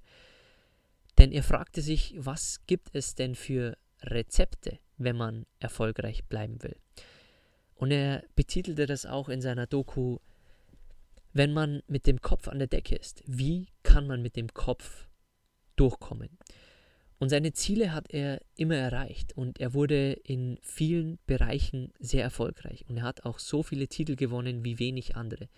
Denn 1.19 1.33
er 1.33 1.43
fragte 1.43 1.83
sich, 1.83 2.15
was 2.17 2.65
gibt 2.67 2.95
es 2.95 3.15
denn 3.15 3.35
für 3.35 3.77
Rezepte, 4.03 4.79
wenn 4.97 5.17
man 5.17 5.47
erfolgreich 5.59 6.25
bleiben 6.27 6.63
will? 6.63 6.77
Und 7.75 7.91
er 7.91 8.25
betitelte 8.37 8.87
das 8.87 9.07
auch 9.07 9.29
in 9.29 9.41
seiner 9.41 9.67
Doku 9.67 10.19
wenn 11.33 11.53
man 11.53 11.83
mit 11.87 12.07
dem 12.07 12.21
Kopf 12.21 12.49
an 12.49 12.59
der 12.59 12.69
Decke 12.69 12.97
ist, 12.97 13.23
wie 13.27 13.69
kann 13.83 14.07
man 14.07 14.23
mit 14.23 14.37
dem 14.37 14.49
Kopf 14.49 15.09
durchkommen? 15.77 16.39
Und 17.19 17.31
seine 17.31 17.53
Ziele 17.53 17.93
hat 17.93 18.11
er 18.11 18.41
immer 18.55 18.77
erreicht 18.77 19.37
und 19.37 19.59
er 19.61 19.75
wurde 19.75 20.13
in 20.13 20.59
vielen 20.63 21.19
Bereichen 21.27 21.93
sehr 21.99 22.23
erfolgreich 22.23 22.85
und 22.89 22.99
er 22.99 23.03
hat 23.03 23.25
auch 23.25 23.41
so 23.41 23.63
viele 23.63 23.89
Titel 23.89 24.15
gewonnen 24.15 24.65
wie 24.65 24.79
wenig 24.79 25.17
andere. 25.17 25.49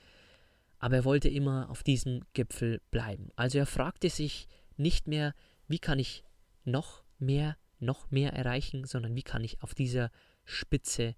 Aber 0.79 0.97
er 0.97 1.05
wollte 1.05 1.29
immer 1.29 1.69
auf 1.69 1.83
diesem 1.83 2.23
Gipfel 2.33 2.81
bleiben. 2.91 3.29
Also 3.37 3.59
er 3.59 3.67
fragte 3.67 4.09
sich 4.09 4.49
nicht 4.79 5.07
mehr, 5.07 5.35
wie 5.69 5.79
kann 5.79 5.99
ich 5.99 6.25
noch 6.65 7.05
mehr, 7.19 7.59
noch 7.79 8.11
mehr 8.11 8.33
erreichen, 8.33 8.87
sondern 8.87 9.15
wie 9.15 9.23
kann 9.23 9.45
ich 9.45 9.63
auf 9.63 9.75
dieser 9.75 10.11
Spitze 10.47 11.15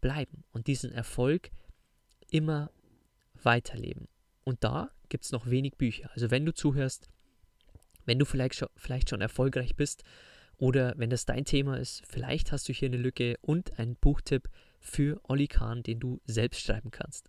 bleiben 0.00 0.44
und 0.52 0.66
diesen 0.66 0.92
Erfolg 0.92 1.50
immer 2.30 2.70
weiterleben. 3.42 4.08
Und 4.44 4.64
da 4.64 4.90
gibt 5.10 5.24
es 5.24 5.32
noch 5.32 5.48
wenig 5.48 5.76
Bücher. 5.76 6.10
Also 6.14 6.30
wenn 6.30 6.46
du 6.46 6.54
zuhörst, 6.54 7.08
wenn 8.04 8.18
du 8.18 8.24
vielleicht 8.24 8.56
schon, 8.56 8.68
vielleicht 8.76 9.10
schon 9.10 9.20
erfolgreich 9.20 9.76
bist 9.76 10.04
oder 10.56 10.94
wenn 10.96 11.10
das 11.10 11.24
dein 11.24 11.44
Thema 11.44 11.78
ist, 11.78 12.02
vielleicht 12.08 12.52
hast 12.52 12.68
du 12.68 12.72
hier 12.72 12.88
eine 12.88 12.96
Lücke 12.96 13.36
und 13.40 13.78
einen 13.78 13.96
Buchtipp 13.96 14.48
für 14.80 15.20
Olli 15.24 15.48
Kahn, 15.48 15.82
den 15.82 16.00
du 16.00 16.20
selbst 16.26 16.60
schreiben 16.60 16.90
kannst. 16.90 17.28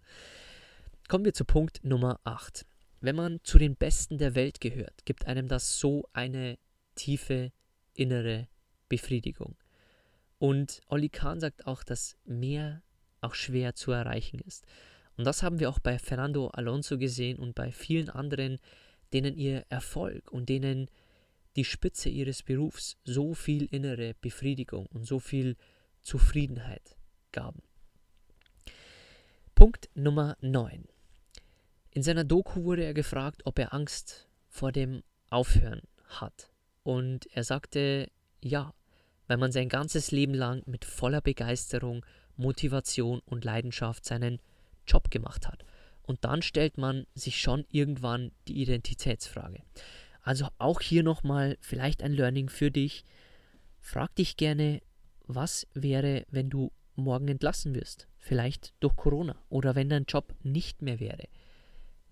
Kommen 1.08 1.26
wir 1.26 1.34
zu 1.34 1.46
Punkt 1.46 1.84
Nummer 1.84 2.20
8. 2.24 2.66
Wenn 3.02 3.16
man 3.16 3.40
zu 3.44 3.58
den 3.58 3.76
Besten 3.76 4.18
der 4.18 4.36
Welt 4.36 4.60
gehört, 4.60 5.06
gibt 5.06 5.28
einem 5.28 5.48
das 5.48 5.80
so 5.80 6.08
eine 6.14 6.58
tiefe 6.96 7.52
innere 7.94 8.48
Befriedigung. 8.90 9.56
Und 10.38 10.82
Olli 10.88 11.10
Kahn 11.10 11.40
sagt 11.40 11.66
auch, 11.66 11.84
dass 11.84 12.18
mehr 12.26 12.82
auch 13.22 13.36
schwer 13.36 13.76
zu 13.76 13.92
erreichen 13.92 14.40
ist. 14.40 14.66
Und 15.18 15.26
das 15.26 15.44
haben 15.44 15.60
wir 15.60 15.70
auch 15.70 15.80
bei 15.80 15.98
Fernando 15.98 16.48
Alonso 16.48 16.98
gesehen 16.98 17.40
und 17.40 17.56
bei 17.56 17.72
vielen 17.72 18.10
anderen, 18.10 18.60
denen 19.14 19.38
ihr 19.38 19.66
Erfolg 19.70 20.32
und 20.32 20.50
denen 20.50 20.90
die 21.56 21.66
Spitze 21.66 22.10
ihres 22.10 22.44
Berufs 22.44 22.98
so 23.04 23.34
viel 23.34 23.66
innere 23.66 24.14
Befriedigung 24.22 24.88
und 24.88 25.06
so 25.06 25.20
viel 25.20 25.56
Zufriedenheit 26.02 26.98
gaben. 27.32 27.62
Punkt 29.56 29.90
Nummer 29.96 30.38
9. 30.42 30.86
In 31.92 32.04
seiner 32.04 32.26
Doku 32.26 32.64
wurde 32.66 32.84
er 32.84 32.94
gefragt, 32.94 33.44
ob 33.46 33.58
er 33.58 33.74
Angst 33.74 34.28
vor 34.50 34.74
dem 34.74 35.02
Aufhören 35.30 35.82
hat. 36.08 36.52
Und 36.84 37.26
er 37.28 37.44
sagte 37.44 38.12
ja, 38.44 38.74
weil 39.28 39.38
man 39.38 39.52
sein 39.52 39.70
ganzes 39.70 40.12
Leben 40.12 40.34
lang 40.34 40.62
mit 40.66 40.86
voller 40.86 41.22
Begeisterung, 41.22 42.06
Motivation 42.36 43.22
und 43.26 43.46
Leidenschaft 43.46 44.06
seinen 44.06 44.40
Job 44.86 45.10
gemacht 45.10 45.48
hat. 45.48 45.66
Und 46.06 46.24
dann 46.24 46.42
stellt 46.44 46.78
man 46.78 47.08
sich 47.16 47.42
schon 47.42 47.66
irgendwann 47.70 48.32
die 48.48 48.62
Identitätsfrage. 48.62 49.64
Also 50.22 50.48
auch 50.60 50.82
hier 50.82 51.02
nochmal 51.02 51.58
vielleicht 51.62 52.04
ein 52.04 52.14
Learning 52.14 52.50
für 52.50 52.70
dich. 52.70 53.06
Frag 53.80 54.16
dich 54.16 54.38
gerne, 54.38 54.82
was 55.26 55.68
wäre, 55.74 56.26
wenn 56.30 56.50
du 56.50 56.72
morgen 56.96 57.28
entlassen 57.28 57.74
wirst? 57.74 58.08
Vielleicht 58.18 58.74
durch 58.80 58.96
Corona 58.96 59.36
oder 59.50 59.76
wenn 59.76 59.90
dein 59.90 60.06
Job 60.06 60.34
nicht 60.44 60.82
mehr 60.84 61.00
wäre. 61.00 61.28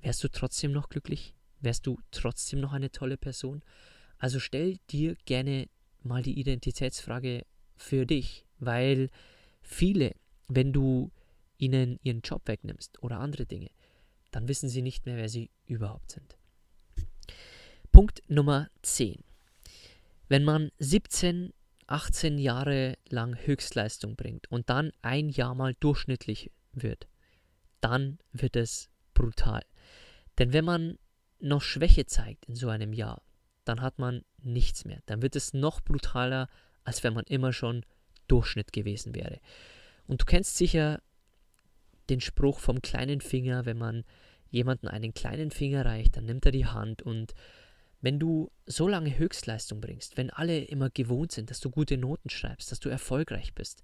Wärst 0.01 0.23
du 0.23 0.27
trotzdem 0.27 0.71
noch 0.71 0.89
glücklich? 0.89 1.36
Wärst 1.60 1.86
du 1.86 1.99
trotzdem 2.12 2.60
noch 2.60 2.73
eine 2.73 2.91
tolle 2.91 3.17
Person? 3.17 3.63
Also 4.17 4.39
stell 4.39 4.77
dir 4.89 5.15
gerne 5.25 5.67
mal 6.01 6.23
die 6.23 6.39
Identitätsfrage 6.39 7.45
für 7.77 8.06
dich, 8.06 8.45
weil 8.60 9.10
viele, 9.62 10.15
wenn 10.47 10.73
du 10.73 11.12
ihnen 11.58 11.99
ihren 12.03 12.21
Job 12.21 12.47
wegnimmst 12.47 13.01
oder 13.01 13.19
andere 13.19 13.45
Dinge, 13.45 13.69
dann 14.35 14.47
wissen 14.47 14.69
sie 14.69 14.81
nicht 14.81 15.05
mehr, 15.05 15.17
wer 15.17 15.29
sie 15.29 15.49
überhaupt 15.65 16.11
sind. 16.11 16.37
Punkt 17.91 18.21
Nummer 18.27 18.69
10. 18.81 19.23
Wenn 20.27 20.43
man 20.43 20.71
17, 20.79 21.53
18 21.87 22.39
Jahre 22.39 22.97
lang 23.09 23.37
Höchstleistung 23.45 24.15
bringt 24.15 24.51
und 24.51 24.69
dann 24.69 24.91
ein 25.01 25.29
Jahr 25.29 25.53
mal 25.53 25.75
durchschnittlich 25.79 26.51
wird, 26.71 27.07
dann 27.81 28.17
wird 28.31 28.55
es 28.55 28.89
brutal. 29.13 29.63
Denn 30.39 30.53
wenn 30.53 30.65
man 30.65 30.97
noch 31.39 31.61
Schwäche 31.61 32.05
zeigt 32.05 32.45
in 32.45 32.55
so 32.55 32.69
einem 32.69 32.93
Jahr, 32.93 33.21
dann 33.65 33.81
hat 33.81 33.99
man 33.99 34.23
nichts 34.41 34.85
mehr. 34.85 35.01
Dann 35.05 35.21
wird 35.21 35.35
es 35.35 35.53
noch 35.53 35.81
brutaler, 35.81 36.49
als 36.83 37.03
wenn 37.03 37.13
man 37.13 37.25
immer 37.25 37.53
schon 37.53 37.85
Durchschnitt 38.27 38.73
gewesen 38.73 39.13
wäre. 39.13 39.39
Und 40.07 40.21
du 40.21 40.25
kennst 40.25 40.57
sicher 40.57 41.01
den 42.09 42.21
Spruch 42.21 42.59
vom 42.59 42.81
kleinen 42.81 43.21
Finger, 43.21 43.65
wenn 43.65 43.77
man 43.77 44.03
jemanden 44.49 44.87
einen 44.87 45.13
kleinen 45.13 45.51
Finger 45.51 45.85
reicht, 45.85 46.17
dann 46.17 46.25
nimmt 46.25 46.45
er 46.45 46.51
die 46.51 46.67
Hand 46.67 47.01
und 47.01 47.33
wenn 48.01 48.19
du 48.19 48.51
so 48.65 48.87
lange 48.87 49.17
Höchstleistung 49.17 49.79
bringst, 49.79 50.17
wenn 50.17 50.29
alle 50.29 50.59
immer 50.59 50.89
gewohnt 50.89 51.31
sind, 51.31 51.49
dass 51.49 51.61
du 51.61 51.69
gute 51.69 51.97
Noten 51.97 52.29
schreibst, 52.29 52.69
dass 52.69 52.81
du 52.81 52.89
erfolgreich 52.89 53.55
bist, 53.55 53.81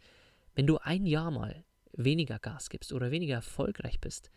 wenn 0.55 0.67
du 0.67 0.77
ein 0.77 1.05
Jahr 1.05 1.31
mal 1.31 1.63
weniger 1.93 2.37
Gas 2.37 2.69
gibst 2.69 2.91
oder 2.91 3.11
weniger 3.11 3.35
erfolgreich 3.35 4.01
bist, 4.01 4.29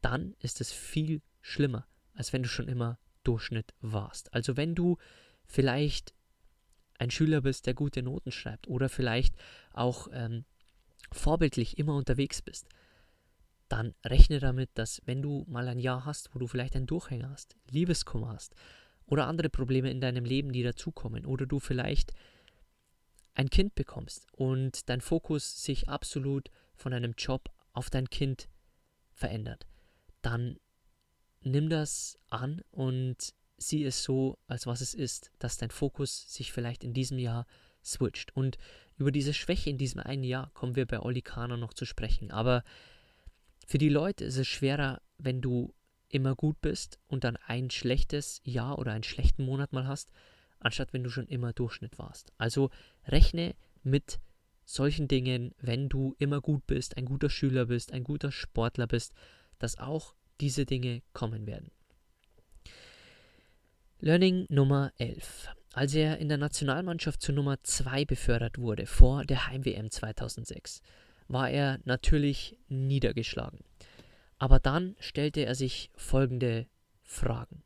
dann 0.00 0.34
ist 0.40 0.60
es 0.60 0.72
viel 0.72 1.22
schlimmer, 1.40 1.86
als 2.12 2.32
wenn 2.32 2.42
du 2.42 2.48
schon 2.48 2.66
immer 2.66 2.98
Durchschnitt 3.22 3.72
warst. 3.80 4.34
Also 4.34 4.56
wenn 4.56 4.74
du 4.74 4.98
vielleicht 5.46 6.12
ein 6.98 7.12
Schüler 7.12 7.40
bist, 7.40 7.66
der 7.66 7.74
gute 7.74 8.02
Noten 8.02 8.32
schreibt 8.32 8.66
oder 8.66 8.88
vielleicht 8.88 9.36
auch 9.72 10.08
ähm, 10.12 10.44
vorbildlich 11.12 11.78
immer 11.78 11.94
unterwegs 11.96 12.42
bist, 12.42 12.66
dann 13.74 13.92
rechne 14.04 14.38
damit, 14.38 14.70
dass 14.74 15.02
wenn 15.04 15.20
du 15.20 15.44
mal 15.48 15.66
ein 15.66 15.80
Jahr 15.80 16.04
hast, 16.04 16.32
wo 16.32 16.38
du 16.38 16.46
vielleicht 16.46 16.76
einen 16.76 16.86
Durchhänger 16.86 17.30
hast, 17.30 17.56
Liebeskummer 17.68 18.28
hast 18.28 18.54
oder 19.04 19.26
andere 19.26 19.50
Probleme 19.50 19.90
in 19.90 20.00
deinem 20.00 20.24
Leben, 20.24 20.52
die 20.52 20.62
dazukommen, 20.62 21.26
oder 21.26 21.44
du 21.44 21.58
vielleicht 21.58 22.12
ein 23.34 23.50
Kind 23.50 23.74
bekommst 23.74 24.28
und 24.32 24.88
dein 24.88 25.00
Fokus 25.00 25.64
sich 25.64 25.88
absolut 25.88 26.50
von 26.76 26.92
einem 26.92 27.14
Job 27.18 27.50
auf 27.72 27.90
dein 27.90 28.08
Kind 28.08 28.48
verändert, 29.12 29.66
dann 30.22 30.60
nimm 31.40 31.68
das 31.68 32.16
an 32.30 32.62
und 32.70 33.34
sieh 33.56 33.84
es 33.84 34.04
so, 34.04 34.38
als 34.46 34.68
was 34.68 34.82
es 34.82 34.94
ist, 34.94 35.32
dass 35.40 35.58
dein 35.58 35.70
Fokus 35.70 36.32
sich 36.32 36.52
vielleicht 36.52 36.84
in 36.84 36.94
diesem 36.94 37.18
Jahr 37.18 37.44
switcht. 37.84 38.36
Und 38.36 38.56
über 38.98 39.10
diese 39.10 39.34
Schwäche 39.34 39.68
in 39.70 39.78
diesem 39.78 40.00
einen 40.00 40.22
Jahr 40.22 40.52
kommen 40.54 40.76
wir 40.76 40.86
bei 40.86 41.00
Oli 41.00 41.22
Kahner 41.22 41.56
noch 41.56 41.74
zu 41.74 41.84
sprechen. 41.84 42.30
Aber 42.30 42.62
für 43.66 43.78
die 43.78 43.88
Leute 43.88 44.24
ist 44.24 44.36
es 44.36 44.46
schwerer, 44.46 45.00
wenn 45.18 45.40
du 45.40 45.74
immer 46.08 46.34
gut 46.34 46.60
bist 46.60 46.98
und 47.08 47.24
dann 47.24 47.36
ein 47.36 47.70
schlechtes 47.70 48.40
Jahr 48.44 48.78
oder 48.78 48.92
einen 48.92 49.02
schlechten 49.02 49.44
Monat 49.44 49.72
mal 49.72 49.86
hast, 49.86 50.12
anstatt 50.60 50.92
wenn 50.92 51.02
du 51.02 51.10
schon 51.10 51.26
immer 51.26 51.52
Durchschnitt 51.52 51.98
warst. 51.98 52.32
Also 52.38 52.70
rechne 53.06 53.54
mit 53.82 54.20
solchen 54.64 55.08
Dingen, 55.08 55.54
wenn 55.58 55.88
du 55.88 56.14
immer 56.18 56.40
gut 56.40 56.66
bist, 56.66 56.96
ein 56.96 57.04
guter 57.04 57.30
Schüler 57.30 57.66
bist, 57.66 57.92
ein 57.92 58.04
guter 58.04 58.32
Sportler 58.32 58.86
bist, 58.86 59.12
dass 59.58 59.78
auch 59.78 60.14
diese 60.40 60.66
Dinge 60.66 61.02
kommen 61.12 61.46
werden. 61.46 61.70
Learning 64.00 64.46
Nummer 64.48 64.92
11. 64.98 65.48
Als 65.72 65.94
er 65.94 66.18
in 66.18 66.28
der 66.28 66.38
Nationalmannschaft 66.38 67.20
zur 67.20 67.34
Nummer 67.34 67.62
2 67.62 68.04
befördert 68.04 68.58
wurde 68.58 68.86
vor 68.86 69.24
der 69.24 69.48
Heim-WM 69.48 69.90
2006, 69.90 70.82
war 71.28 71.50
er 71.50 71.80
natürlich 71.84 72.58
niedergeschlagen. 72.68 73.60
Aber 74.38 74.58
dann 74.58 74.96
stellte 74.98 75.44
er 75.44 75.54
sich 75.54 75.90
folgende 75.94 76.66
Fragen. 77.02 77.62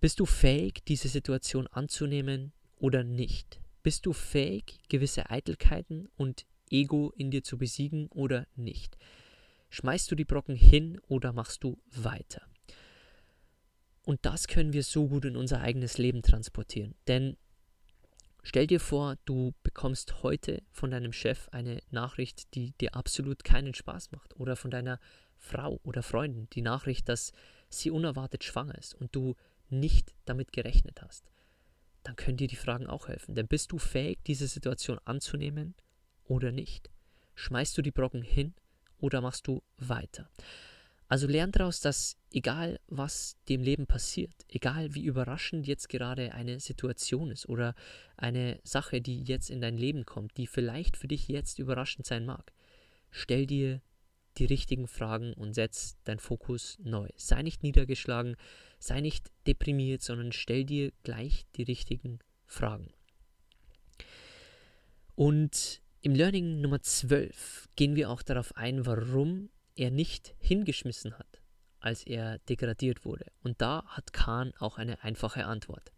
Bist 0.00 0.20
du 0.20 0.26
fähig, 0.26 0.84
diese 0.86 1.08
Situation 1.08 1.66
anzunehmen 1.66 2.52
oder 2.76 3.04
nicht? 3.04 3.60
Bist 3.82 4.06
du 4.06 4.12
fähig, 4.12 4.80
gewisse 4.88 5.30
Eitelkeiten 5.30 6.08
und 6.16 6.46
Ego 6.70 7.12
in 7.16 7.30
dir 7.30 7.42
zu 7.42 7.58
besiegen 7.58 8.08
oder 8.08 8.46
nicht? 8.56 8.96
Schmeißt 9.70 10.10
du 10.10 10.14
die 10.14 10.24
Brocken 10.24 10.56
hin 10.56 11.00
oder 11.08 11.32
machst 11.32 11.64
du 11.64 11.78
weiter? 11.90 12.42
Und 14.04 14.24
das 14.26 14.46
können 14.46 14.72
wir 14.72 14.82
so 14.82 15.08
gut 15.08 15.24
in 15.24 15.36
unser 15.36 15.60
eigenes 15.60 15.98
Leben 15.98 16.22
transportieren. 16.22 16.94
Denn 17.08 17.36
Stell 18.46 18.66
dir 18.66 18.78
vor, 18.78 19.16
du 19.24 19.54
bekommst 19.62 20.22
heute 20.22 20.62
von 20.70 20.90
deinem 20.90 21.14
Chef 21.14 21.48
eine 21.48 21.80
Nachricht, 21.90 22.54
die 22.54 22.72
dir 22.72 22.94
absolut 22.94 23.42
keinen 23.42 23.72
Spaß 23.72 24.12
macht. 24.12 24.38
Oder 24.38 24.54
von 24.54 24.70
deiner 24.70 25.00
Frau 25.38 25.80
oder 25.82 26.02
Freundin 26.02 26.48
die 26.50 26.60
Nachricht, 26.60 27.08
dass 27.08 27.32
sie 27.70 27.90
unerwartet 27.90 28.44
schwanger 28.44 28.76
ist 28.76 28.94
und 28.94 29.16
du 29.16 29.34
nicht 29.70 30.14
damit 30.26 30.52
gerechnet 30.52 31.00
hast. 31.00 31.24
Dann 32.02 32.16
können 32.16 32.36
dir 32.36 32.46
die 32.46 32.54
Fragen 32.54 32.86
auch 32.86 33.08
helfen. 33.08 33.34
Denn 33.34 33.48
bist 33.48 33.72
du 33.72 33.78
fähig, 33.78 34.18
diese 34.26 34.46
Situation 34.46 35.00
anzunehmen 35.06 35.74
oder 36.24 36.52
nicht? 36.52 36.90
Schmeißt 37.36 37.76
du 37.78 37.82
die 37.82 37.92
Brocken 37.92 38.22
hin 38.22 38.52
oder 38.98 39.22
machst 39.22 39.46
du 39.46 39.62
weiter? 39.78 40.28
Also 41.08 41.26
lern 41.26 41.52
daraus, 41.52 41.80
dass 41.80 42.16
egal 42.32 42.80
was 42.88 43.36
dem 43.48 43.62
Leben 43.62 43.86
passiert, 43.86 44.34
egal 44.48 44.94
wie 44.94 45.04
überraschend 45.04 45.66
jetzt 45.66 45.88
gerade 45.88 46.32
eine 46.32 46.60
Situation 46.60 47.30
ist 47.30 47.48
oder 47.48 47.74
eine 48.16 48.58
Sache, 48.64 49.00
die 49.00 49.22
jetzt 49.22 49.50
in 49.50 49.60
dein 49.60 49.76
Leben 49.76 50.06
kommt, 50.06 50.36
die 50.38 50.46
vielleicht 50.46 50.96
für 50.96 51.08
dich 51.08 51.28
jetzt 51.28 51.58
überraschend 51.58 52.06
sein 52.06 52.24
mag, 52.24 52.52
stell 53.10 53.46
dir 53.46 53.82
die 54.38 54.46
richtigen 54.46 54.88
Fragen 54.88 55.32
und 55.34 55.54
setz 55.54 55.96
deinen 56.04 56.18
Fokus 56.18 56.78
neu. 56.82 57.08
Sei 57.16 57.42
nicht 57.42 57.62
niedergeschlagen, 57.62 58.36
sei 58.78 59.00
nicht 59.00 59.30
deprimiert, 59.46 60.02
sondern 60.02 60.32
stell 60.32 60.64
dir 60.64 60.92
gleich 61.04 61.46
die 61.56 61.62
richtigen 61.62 62.18
Fragen. 62.46 62.88
Und 65.14 65.80
im 66.00 66.14
Learning 66.14 66.60
Nummer 66.60 66.82
12 66.82 67.68
gehen 67.76 67.94
wir 67.94 68.10
auch 68.10 68.22
darauf 68.22 68.56
ein, 68.56 68.84
warum 68.84 69.50
er 69.76 69.90
nicht 69.90 70.34
hingeschmissen 70.38 71.18
hat, 71.18 71.42
als 71.80 72.04
er 72.04 72.38
degradiert 72.40 73.04
wurde. 73.04 73.26
Und 73.42 73.60
da 73.60 73.84
hat 73.86 74.12
Kahn 74.12 74.52
auch 74.58 74.78
eine 74.78 75.02
einfache 75.02 75.46
Antwort. 75.46 75.92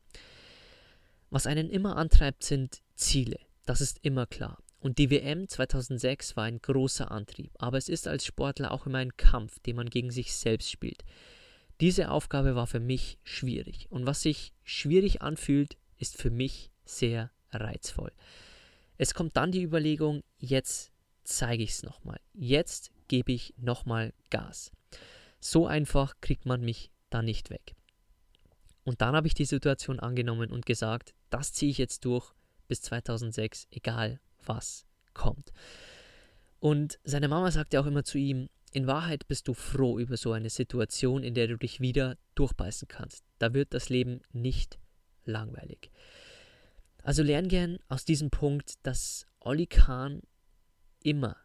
Was 1.30 1.46
einen 1.46 1.70
immer 1.70 1.96
antreibt, 1.96 2.44
sind 2.44 2.82
Ziele. 2.94 3.38
Das 3.64 3.80
ist 3.80 3.98
immer 4.02 4.26
klar. 4.26 4.62
Und 4.78 4.98
die 4.98 5.10
WM 5.10 5.48
2006 5.48 6.36
war 6.36 6.44
ein 6.44 6.60
großer 6.60 7.10
Antrieb, 7.10 7.50
aber 7.58 7.78
es 7.78 7.88
ist 7.88 8.06
als 8.06 8.24
Sportler 8.24 8.70
auch 8.70 8.86
immer 8.86 8.98
ein 8.98 9.16
Kampf, 9.16 9.58
den 9.60 9.76
man 9.76 9.90
gegen 9.90 10.10
sich 10.10 10.34
selbst 10.34 10.70
spielt. 10.70 11.02
Diese 11.80 12.10
Aufgabe 12.10 12.54
war 12.54 12.66
für 12.66 12.80
mich 12.80 13.18
schwierig 13.24 13.86
und 13.90 14.06
was 14.06 14.22
sich 14.22 14.52
schwierig 14.62 15.22
anfühlt, 15.22 15.76
ist 15.98 16.16
für 16.16 16.30
mich 16.30 16.70
sehr 16.84 17.30
reizvoll. 17.50 18.12
Es 18.96 19.12
kommt 19.12 19.36
dann 19.36 19.52
die 19.52 19.62
Überlegung, 19.62 20.22
jetzt 20.38 20.92
zeige 21.24 21.62
ich 21.62 21.70
es 21.70 21.82
nochmal. 21.82 22.20
Jetzt 22.32 22.92
gebe 23.08 23.32
ich 23.32 23.54
nochmal 23.56 24.12
Gas. 24.30 24.70
So 25.40 25.66
einfach 25.66 26.14
kriegt 26.20 26.46
man 26.46 26.62
mich 26.62 26.90
da 27.10 27.22
nicht 27.22 27.50
weg. 27.50 27.74
Und 28.84 29.00
dann 29.00 29.16
habe 29.16 29.26
ich 29.26 29.34
die 29.34 29.44
Situation 29.44 30.00
angenommen 30.00 30.50
und 30.50 30.66
gesagt, 30.66 31.14
das 31.30 31.52
ziehe 31.52 31.70
ich 31.70 31.78
jetzt 31.78 32.04
durch 32.04 32.32
bis 32.68 32.82
2006, 32.82 33.66
egal 33.70 34.20
was 34.44 34.86
kommt. 35.12 35.52
Und 36.60 36.98
seine 37.04 37.28
Mama 37.28 37.50
sagte 37.50 37.80
auch 37.80 37.86
immer 37.86 38.04
zu 38.04 38.18
ihm, 38.18 38.48
in 38.72 38.86
Wahrheit 38.86 39.26
bist 39.28 39.48
du 39.48 39.54
froh 39.54 39.98
über 39.98 40.16
so 40.16 40.32
eine 40.32 40.50
Situation, 40.50 41.22
in 41.22 41.34
der 41.34 41.48
du 41.48 41.56
dich 41.56 41.80
wieder 41.80 42.16
durchbeißen 42.34 42.88
kannst. 42.88 43.24
Da 43.38 43.54
wird 43.54 43.72
das 43.72 43.88
Leben 43.88 44.20
nicht 44.32 44.78
langweilig. 45.24 45.90
Also 47.02 47.22
lern 47.22 47.48
gern 47.48 47.78
aus 47.88 48.04
diesem 48.04 48.30
Punkt, 48.30 48.74
dass 48.82 49.26
Olli 49.40 49.66
Kahn 49.66 50.22
immer 51.02 51.36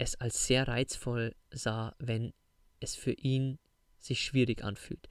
es 0.00 0.14
als 0.14 0.46
sehr 0.46 0.66
reizvoll 0.66 1.34
sah, 1.50 1.94
wenn 1.98 2.32
es 2.80 2.96
für 2.96 3.12
ihn 3.12 3.58
sich 3.98 4.22
schwierig 4.22 4.64
anfühlt. 4.64 5.08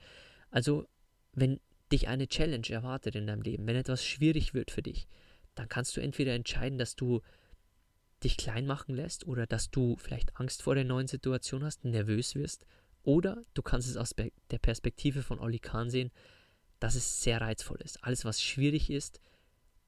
Also 0.50 0.88
wenn 1.34 1.60
dich 1.92 2.08
eine 2.08 2.28
Challenge 2.28 2.68
erwartet 2.70 3.16
in 3.16 3.28
deinem 3.28 3.44
Leben, 3.44 3.68
wenn 3.68 3.76
etwas 3.76 4.04
schwierig 4.04 4.56
wird 4.56 4.72
für 4.72 4.82
dich, 4.82 5.08
dann 5.54 5.70
kannst 5.70 5.96
du 5.96 6.02
entweder 6.02 6.34
entscheiden, 6.34 6.80
dass 6.80 6.96
du 6.96 7.22
dich 8.24 8.36
klein 8.36 8.66
machen 8.66 8.96
lässt 8.96 9.28
oder 9.28 9.46
dass 9.46 9.70
du 9.70 9.96
vielleicht 9.98 10.36
Angst 10.38 10.64
vor 10.64 10.74
der 10.74 10.86
neuen 10.86 11.08
Situation 11.08 11.64
hast, 11.64 11.86
nervös 11.86 12.34
wirst, 12.34 12.66
oder 13.04 13.44
du 13.54 13.62
kannst 13.62 13.88
es 13.88 13.96
aus 13.96 14.16
der 14.16 14.60
Perspektive 14.60 15.22
von 15.22 15.40
Olli 15.40 15.60
Kahn 15.60 15.90
sehen, 15.90 16.12
dass 16.80 16.96
es 16.96 17.22
sehr 17.22 17.42
reizvoll 17.42 17.80
ist. 17.82 18.04
Alles, 18.04 18.26
was 18.26 18.42
schwierig 18.42 18.90
ist, 18.90 19.22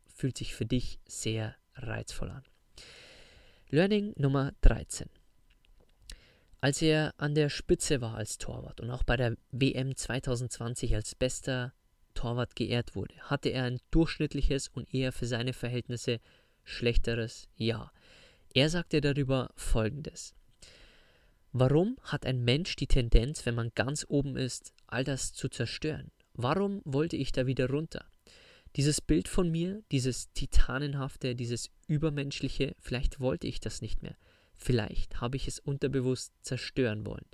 fühlt 0.05 0.37
sich 0.37 0.53
für 0.53 0.65
dich 0.65 0.99
sehr 1.05 1.55
reizvoll 1.73 2.29
an. 2.29 2.43
Learning 3.73 4.13
Nummer 4.17 4.51
13. 4.63 5.07
Als 6.59 6.81
er 6.81 7.13
an 7.15 7.35
der 7.35 7.47
Spitze 7.47 8.01
war 8.01 8.15
als 8.15 8.37
Torwart 8.37 8.81
und 8.81 8.91
auch 8.91 9.03
bei 9.03 9.15
der 9.15 9.37
WM 9.53 9.95
2020 9.95 10.93
als 10.93 11.15
bester 11.15 11.71
Torwart 12.13 12.57
geehrt 12.57 12.97
wurde, 12.97 13.15
hatte 13.21 13.47
er 13.47 13.63
ein 13.63 13.79
durchschnittliches 13.91 14.67
und 14.67 14.93
eher 14.93 15.13
für 15.13 15.25
seine 15.25 15.53
Verhältnisse 15.53 16.19
schlechteres 16.65 17.47
Jahr. 17.55 17.93
Er 18.53 18.69
sagte 18.69 18.99
darüber 18.99 19.51
Folgendes. 19.55 20.35
Warum 21.53 21.97
hat 22.01 22.25
ein 22.25 22.43
Mensch 22.43 22.75
die 22.75 22.87
Tendenz, 22.87 23.45
wenn 23.45 23.55
man 23.55 23.71
ganz 23.73 24.05
oben 24.09 24.35
ist, 24.35 24.73
all 24.87 25.05
das 25.05 25.31
zu 25.31 25.47
zerstören? 25.47 26.11
Warum 26.33 26.81
wollte 26.83 27.15
ich 27.15 27.31
da 27.31 27.47
wieder 27.47 27.69
runter? 27.69 28.03
Dieses 28.75 29.01
Bild 29.01 29.27
von 29.27 29.49
mir, 29.49 29.83
dieses 29.91 30.31
Titanenhafte, 30.33 31.35
dieses 31.35 31.69
Übermenschliche, 31.87 32.75
vielleicht 32.79 33.19
wollte 33.19 33.47
ich 33.47 33.59
das 33.59 33.81
nicht 33.81 34.01
mehr. 34.01 34.15
Vielleicht 34.55 35.19
habe 35.19 35.37
ich 35.37 35.47
es 35.47 35.59
unterbewusst 35.59 36.33
zerstören 36.41 37.05
wollen. 37.05 37.25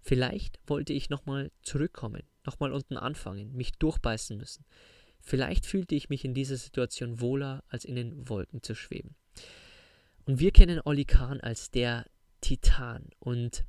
Vielleicht 0.00 0.58
wollte 0.66 0.92
ich 0.92 1.10
nochmal 1.10 1.52
zurückkommen, 1.62 2.22
nochmal 2.44 2.72
unten 2.72 2.96
anfangen, 2.96 3.52
mich 3.52 3.72
durchbeißen 3.72 4.36
müssen. 4.36 4.64
Vielleicht 5.20 5.66
fühlte 5.66 5.94
ich 5.94 6.08
mich 6.08 6.24
in 6.24 6.34
dieser 6.34 6.56
Situation 6.56 7.20
wohler, 7.20 7.62
als 7.68 7.84
in 7.84 7.94
den 7.94 8.28
Wolken 8.28 8.62
zu 8.62 8.74
schweben. 8.74 9.14
Und 10.24 10.40
wir 10.40 10.50
kennen 10.50 10.80
Oli 10.84 11.04
Kahn 11.04 11.40
als 11.40 11.70
der 11.70 12.06
Titan. 12.40 13.08
Und 13.20 13.64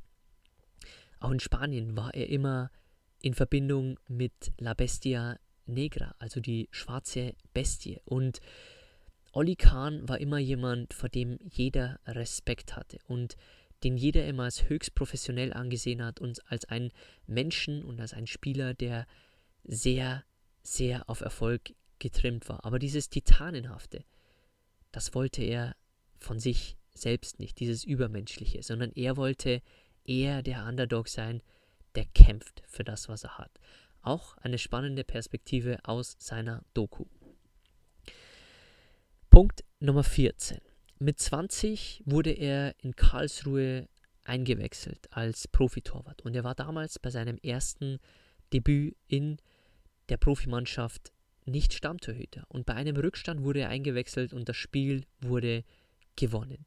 auch 1.20 1.32
in 1.32 1.40
Spanien 1.40 1.96
war 1.96 2.14
er 2.16 2.30
immer 2.30 2.72
in 3.22 3.36
Verbindung 3.36 4.00
mit 4.08 4.52
La 4.58 4.74
Bestia 4.74 5.38
Negra, 5.66 6.16
also 6.20 6.40
die 6.40 6.68
schwarze 6.72 7.34
Bestie. 7.54 8.00
Und 8.06 8.40
Olli 9.32 9.56
Kahn 9.56 10.08
war 10.08 10.20
immer 10.20 10.38
jemand, 10.38 10.94
vor 10.94 11.10
dem 11.10 11.40
jeder 11.42 12.00
Respekt 12.06 12.76
hatte 12.76 13.00
und 13.08 13.36
den 13.84 13.98
jeder 13.98 14.26
immer 14.26 14.44
als 14.44 14.70
höchst 14.70 14.96
professionell 14.96 15.54
angesehen 15.54 16.04
hat 16.04 16.20
und 16.20 16.40
als 16.50 16.66
einen 16.66 16.92
Menschen 17.28 17.84
und 17.84 18.00
als 18.00 18.14
einen 18.14 18.28
Spieler, 18.28 18.74
der 18.74 19.06
sehr, 19.64 20.24
sehr 20.62 21.10
auf 21.10 21.22
Erfolg 21.22 21.74
getrimmt 22.00 22.48
war. 22.50 22.66
Aber 22.66 22.80
dieses 22.80 23.10
Titanenhafte, 23.10 24.06
das 24.92 25.14
wollte 25.14 25.44
er 25.44 25.76
von 26.20 26.40
sich 26.40 26.78
selbst 26.94 27.40
nicht, 27.40 27.60
dieses 27.60 27.84
Übermenschliche, 27.84 28.64
sondern 28.64 28.92
er 28.94 29.18
wollte 29.18 29.62
eher 30.06 30.44
der 30.44 30.66
Underdog 30.66 31.10
sein, 31.10 31.42
der 31.96 32.06
kämpft 32.06 32.64
für 32.68 32.84
das, 32.84 33.10
was 33.10 33.24
er 33.24 33.38
hat. 33.38 33.60
Auch 34.04 34.38
eine 34.38 34.58
spannende 34.58 35.06
Perspektive 35.06 35.80
aus 35.84 36.18
seiner 36.20 36.64
Doku. 36.74 37.06
Punkt 39.30 39.64
Nummer 39.80 40.04
14. 40.04 40.60
Mit 41.00 41.20
20 41.20 42.04
wurde 42.06 42.32
er 42.32 42.76
in 42.84 42.98
Karlsruhe 42.98 43.88
eingewechselt 44.26 45.08
als 45.12 45.48
Profitorwart 45.48 46.22
und 46.22 46.36
er 46.36 46.44
war 46.44 46.54
damals 46.54 47.00
bei 47.00 47.10
seinem 47.10 47.38
ersten 47.38 48.00
Debüt 48.52 48.96
in 49.08 49.38
der 50.10 50.18
Profimannschaft 50.18 51.14
nicht 51.46 51.74
Stammtorhüter 51.74 52.44
und 52.50 52.66
bei 52.66 52.74
einem 52.74 52.98
Rückstand 52.98 53.44
wurde 53.44 53.62
er 53.62 53.70
eingewechselt 53.70 54.34
und 54.34 54.50
das 54.50 54.58
Spiel 54.58 55.06
wurde 55.22 55.64
gewonnen. 56.18 56.66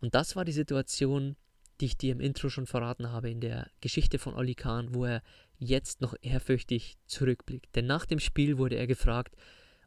Und 0.00 0.14
das 0.14 0.36
war 0.36 0.44
die 0.44 0.52
Situation, 0.52 1.36
die 1.80 1.86
ich 1.86 1.96
dir 1.96 2.12
im 2.12 2.20
Intro 2.20 2.48
schon 2.48 2.66
verraten 2.66 3.10
habe 3.10 3.30
in 3.30 3.40
der 3.40 3.70
Geschichte 3.80 4.18
von 4.18 4.34
Oli 4.34 4.54
Kahn, 4.54 4.94
wo 4.94 5.04
er 5.04 5.22
jetzt 5.58 6.00
noch 6.00 6.14
ehrfürchtig 6.20 6.96
zurückblickt. 7.06 7.74
Denn 7.76 7.86
nach 7.86 8.06
dem 8.06 8.20
Spiel 8.20 8.58
wurde 8.58 8.76
er 8.76 8.86
gefragt, 8.86 9.36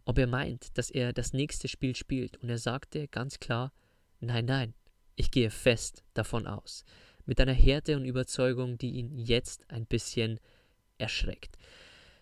ob 0.06 0.18
er 0.18 0.28
meint, 0.28 0.78
dass 0.78 0.90
er 0.90 1.14
das 1.14 1.34
nächste 1.34 1.68
Spiel 1.68 1.96
spielt. 1.96 2.38
Und 2.38 2.50
er 2.50 2.58
sagte 2.58 3.08
ganz 3.08 3.40
klar, 3.40 3.74
nein, 4.20 4.46
nein, 4.46 4.74
ich 5.16 5.32
gehe 5.32 5.50
fest 5.50 6.04
davon 6.14 6.48
aus. 6.48 6.84
Mit 7.26 7.40
einer 7.40 7.54
Härte 7.54 7.96
und 7.96 8.06
Überzeugung, 8.06 8.78
die 8.78 8.92
ihn 8.92 9.18
jetzt 9.18 9.70
ein 9.70 9.86
bisschen 9.86 10.40
erschreckt. 10.98 11.58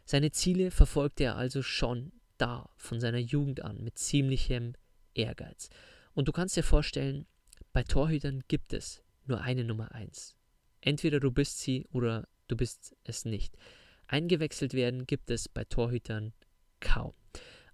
Seine 0.06 0.32
Ziele 0.32 0.72
verfolgte 0.72 1.26
er 1.26 1.36
also 1.36 1.62
schon 1.62 2.12
da, 2.38 2.70
von 2.78 3.00
seiner 3.00 3.20
Jugend 3.20 3.62
an, 3.64 3.84
mit 3.84 3.98
ziemlichem 3.98 4.74
Ehrgeiz. 5.14 5.70
Und 6.14 6.28
du 6.28 6.32
kannst 6.32 6.58
dir 6.58 6.64
vorstellen, 6.64 7.26
bei 7.74 7.84
Torhütern 7.84 8.44
gibt 8.48 8.74
es 8.74 9.02
nur 9.26 9.42
eine 9.42 9.64
Nummer 9.64 9.94
1. 9.94 10.36
Entweder 10.82 11.20
du 11.20 11.32
bist 11.32 11.60
sie 11.60 11.86
oder 11.92 12.28
du 12.48 12.56
bist 12.56 12.96
es 13.04 13.26
nicht. 13.26 13.58
Eingewechselt 14.08 14.74
werden 14.74 15.06
gibt 15.06 15.30
es 15.30 15.48
bei 15.48 15.64
Torhütern 15.66 16.34
kaum. 16.80 17.14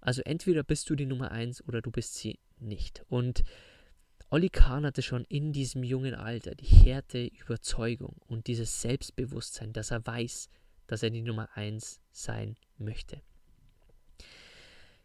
Also 0.00 0.22
entweder 0.22 0.62
bist 0.62 0.90
du 0.90 0.94
die 0.94 1.06
Nummer 1.06 1.30
1 1.30 1.66
oder 1.66 1.80
du 1.82 1.90
bist 1.90 2.14
sie 2.14 2.38
nicht. 2.58 3.04
Und 3.08 3.42
Olli 4.28 4.48
Kahn 4.48 4.84
hatte 4.84 5.02
schon 5.02 5.24
in 5.24 5.52
diesem 5.52 5.82
jungen 5.82 6.14
Alter 6.14 6.54
die 6.54 6.66
Härte, 6.66 7.26
Überzeugung 7.26 8.16
und 8.26 8.48
dieses 8.48 8.80
Selbstbewusstsein, 8.82 9.72
dass 9.72 9.92
er 9.92 10.04
weiß, 10.04 10.48
dass 10.86 11.02
er 11.02 11.10
die 11.10 11.22
Nummer 11.22 11.48
1 11.56 12.00
sein 12.12 12.56
möchte. 12.76 13.22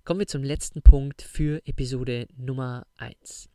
Kommen 0.04 0.20
wir 0.22 0.28
zum 0.28 0.44
letzten 0.44 0.82
Punkt 0.82 1.22
für 1.22 1.66
Episode 1.68 2.28
Nummer 2.36 2.88
1. 2.98 3.50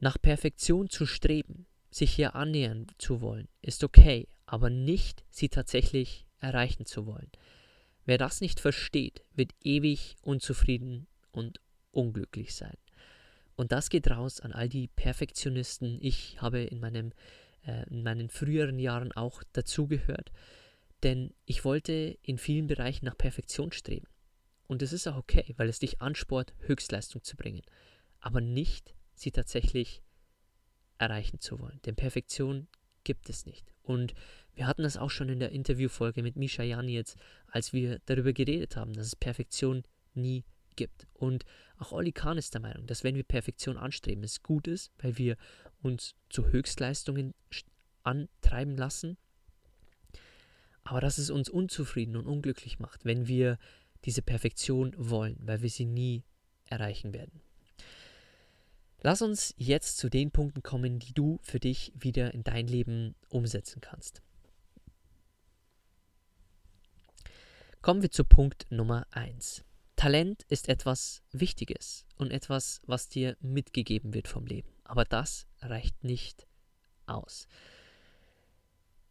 Nach 0.00 0.20
Perfektion 0.20 0.88
zu 0.88 1.06
streben, 1.06 1.66
sich 1.90 2.12
hier 2.14 2.34
annähern 2.34 2.86
zu 2.98 3.20
wollen, 3.20 3.48
ist 3.62 3.82
okay, 3.82 4.28
aber 4.46 4.70
nicht 4.70 5.24
sie 5.30 5.48
tatsächlich 5.48 6.26
erreichen 6.40 6.86
zu 6.86 7.06
wollen. 7.06 7.30
Wer 8.04 8.18
das 8.18 8.40
nicht 8.40 8.60
versteht, 8.60 9.22
wird 9.34 9.52
ewig 9.62 10.16
unzufrieden 10.22 11.06
und 11.32 11.60
unglücklich 11.90 12.54
sein. 12.54 12.76
Und 13.56 13.72
das 13.72 13.90
geht 13.90 14.08
raus 14.08 14.40
an 14.40 14.52
all 14.52 14.68
die 14.68 14.86
Perfektionisten. 14.86 15.98
Ich 16.00 16.40
habe 16.40 16.60
in, 16.60 16.78
meinem, 16.78 17.12
äh, 17.66 17.88
in 17.90 18.04
meinen 18.04 18.28
früheren 18.28 18.78
Jahren 18.78 19.10
auch 19.12 19.42
dazugehört, 19.52 20.30
denn 21.02 21.34
ich 21.44 21.64
wollte 21.64 22.16
in 22.22 22.38
vielen 22.38 22.68
Bereichen 22.68 23.04
nach 23.04 23.18
Perfektion 23.18 23.72
streben. 23.72 24.06
Und 24.68 24.80
es 24.82 24.92
ist 24.92 25.08
auch 25.08 25.16
okay, 25.16 25.54
weil 25.56 25.68
es 25.68 25.80
dich 25.80 26.00
ansport, 26.00 26.54
Höchstleistung 26.60 27.24
zu 27.24 27.36
bringen, 27.36 27.62
aber 28.20 28.40
nicht 28.40 28.94
sie 29.20 29.30
tatsächlich 29.30 30.02
erreichen 30.98 31.40
zu 31.40 31.58
wollen. 31.60 31.80
Denn 31.86 31.96
Perfektion 31.96 32.68
gibt 33.04 33.28
es 33.28 33.46
nicht. 33.46 33.72
Und 33.82 34.14
wir 34.54 34.66
hatten 34.66 34.82
das 34.82 34.96
auch 34.96 35.10
schon 35.10 35.28
in 35.28 35.38
der 35.38 35.52
Interviewfolge 35.52 36.22
mit 36.22 36.36
Misha 36.36 36.62
Janitz, 36.62 37.16
als 37.46 37.72
wir 37.72 38.00
darüber 38.06 38.32
geredet 38.32 38.76
haben, 38.76 38.92
dass 38.92 39.06
es 39.06 39.16
Perfektion 39.16 39.84
nie 40.14 40.44
gibt. 40.76 41.06
Und 41.14 41.44
auch 41.78 41.92
Olli 41.92 42.12
Kahn 42.12 42.38
ist 42.38 42.54
der 42.54 42.60
Meinung, 42.60 42.86
dass 42.86 43.04
wenn 43.04 43.14
wir 43.14 43.22
Perfektion 43.22 43.76
anstreben, 43.76 44.24
es 44.24 44.42
gut 44.42 44.66
ist, 44.66 44.92
weil 44.98 45.16
wir 45.16 45.36
uns 45.80 46.14
zu 46.28 46.48
Höchstleistungen 46.48 47.34
antreiben 48.02 48.76
lassen, 48.76 49.16
aber 50.82 51.00
dass 51.00 51.18
es 51.18 51.30
uns 51.30 51.48
unzufrieden 51.48 52.16
und 52.16 52.26
unglücklich 52.26 52.78
macht, 52.78 53.04
wenn 53.04 53.28
wir 53.28 53.58
diese 54.04 54.22
Perfektion 54.22 54.94
wollen, 54.96 55.36
weil 55.40 55.62
wir 55.62 55.70
sie 55.70 55.84
nie 55.84 56.24
erreichen 56.64 57.12
werden. 57.12 57.42
Lass 59.02 59.22
uns 59.22 59.54
jetzt 59.56 59.96
zu 59.96 60.08
den 60.08 60.32
Punkten 60.32 60.62
kommen, 60.62 60.98
die 60.98 61.12
du 61.12 61.38
für 61.42 61.60
dich 61.60 61.92
wieder 61.94 62.34
in 62.34 62.42
dein 62.42 62.66
Leben 62.66 63.14
umsetzen 63.28 63.80
kannst. 63.80 64.22
Kommen 67.80 68.02
wir 68.02 68.10
zu 68.10 68.24
Punkt 68.24 68.66
Nummer 68.70 69.06
1. 69.12 69.64
Talent 69.94 70.42
ist 70.48 70.68
etwas 70.68 71.22
Wichtiges 71.30 72.06
und 72.16 72.32
etwas, 72.32 72.82
was 72.86 73.08
dir 73.08 73.36
mitgegeben 73.40 74.14
wird 74.14 74.26
vom 74.26 74.46
Leben. 74.46 74.68
Aber 74.82 75.04
das 75.04 75.46
reicht 75.60 76.02
nicht 76.02 76.48
aus. 77.06 77.46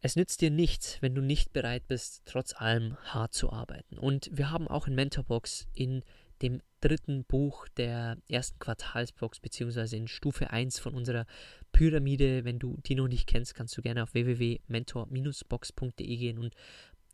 Es 0.01 0.15
nützt 0.15 0.41
dir 0.41 0.51
nichts, 0.51 1.01
wenn 1.01 1.15
du 1.15 1.21
nicht 1.21 1.53
bereit 1.53 1.87
bist, 1.87 2.23
trotz 2.25 2.53
allem 2.53 2.97
hart 3.03 3.33
zu 3.33 3.51
arbeiten. 3.51 3.97
Und 3.97 4.29
wir 4.31 4.51
haben 4.51 4.67
auch 4.67 4.87
in 4.87 4.95
Mentorbox 4.95 5.67
in 5.73 6.03
dem 6.41 6.61
dritten 6.81 7.23
Buch 7.23 7.67
der 7.69 8.17
ersten 8.29 8.59
Quartalsbox, 8.59 9.39
beziehungsweise 9.39 9.97
in 9.97 10.07
Stufe 10.07 10.51
1 10.51 10.79
von 10.79 10.93
unserer 10.93 11.25
Pyramide. 11.71 12.45
Wenn 12.45 12.59
du 12.59 12.77
die 12.85 12.95
noch 12.95 13.07
nicht 13.07 13.27
kennst, 13.27 13.55
kannst 13.55 13.75
du 13.77 13.81
gerne 13.81 14.03
auf 14.03 14.13
www.mentor-box.de 14.13 16.17
gehen 16.17 16.37
und 16.37 16.53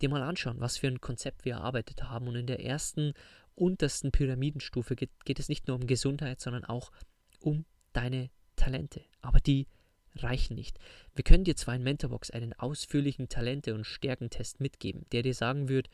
dir 0.02 0.10
mal 0.10 0.24
anschauen, 0.24 0.60
was 0.60 0.78
für 0.78 0.88
ein 0.88 1.02
Konzept 1.02 1.46
wir 1.46 1.54
erarbeitet 1.54 2.04
haben. 2.04 2.28
Und 2.28 2.36
in 2.36 2.48
der 2.48 2.64
ersten, 2.64 3.14
untersten 3.56 4.12
Pyramidenstufe 4.12 4.96
geht, 4.96 5.12
geht 5.26 5.40
es 5.40 5.50
nicht 5.50 5.68
nur 5.68 5.78
um 5.78 5.88
Gesundheit, 5.88 6.42
sondern 6.42 6.66
auch 6.66 6.92
um 7.40 7.66
deine 7.94 8.30
Talente. 8.56 9.02
Aber 9.22 9.40
die 9.40 9.68
reichen 10.16 10.56
nicht. 10.56 10.80
Wir 11.16 11.24
können 11.24 11.44
dir 11.44 11.56
zwar 11.56 11.76
in 11.76 11.84
Mentorbox 11.84 12.32
einen 12.32 12.54
ausführlichen 12.54 13.30
Talente- 13.30 13.74
und 13.74 13.86
Stärkentest 13.86 14.60
mitgeben, 14.60 15.06
der 15.12 15.24
dir 15.24 15.34
sagen 15.34 15.70
wird, 15.70 15.90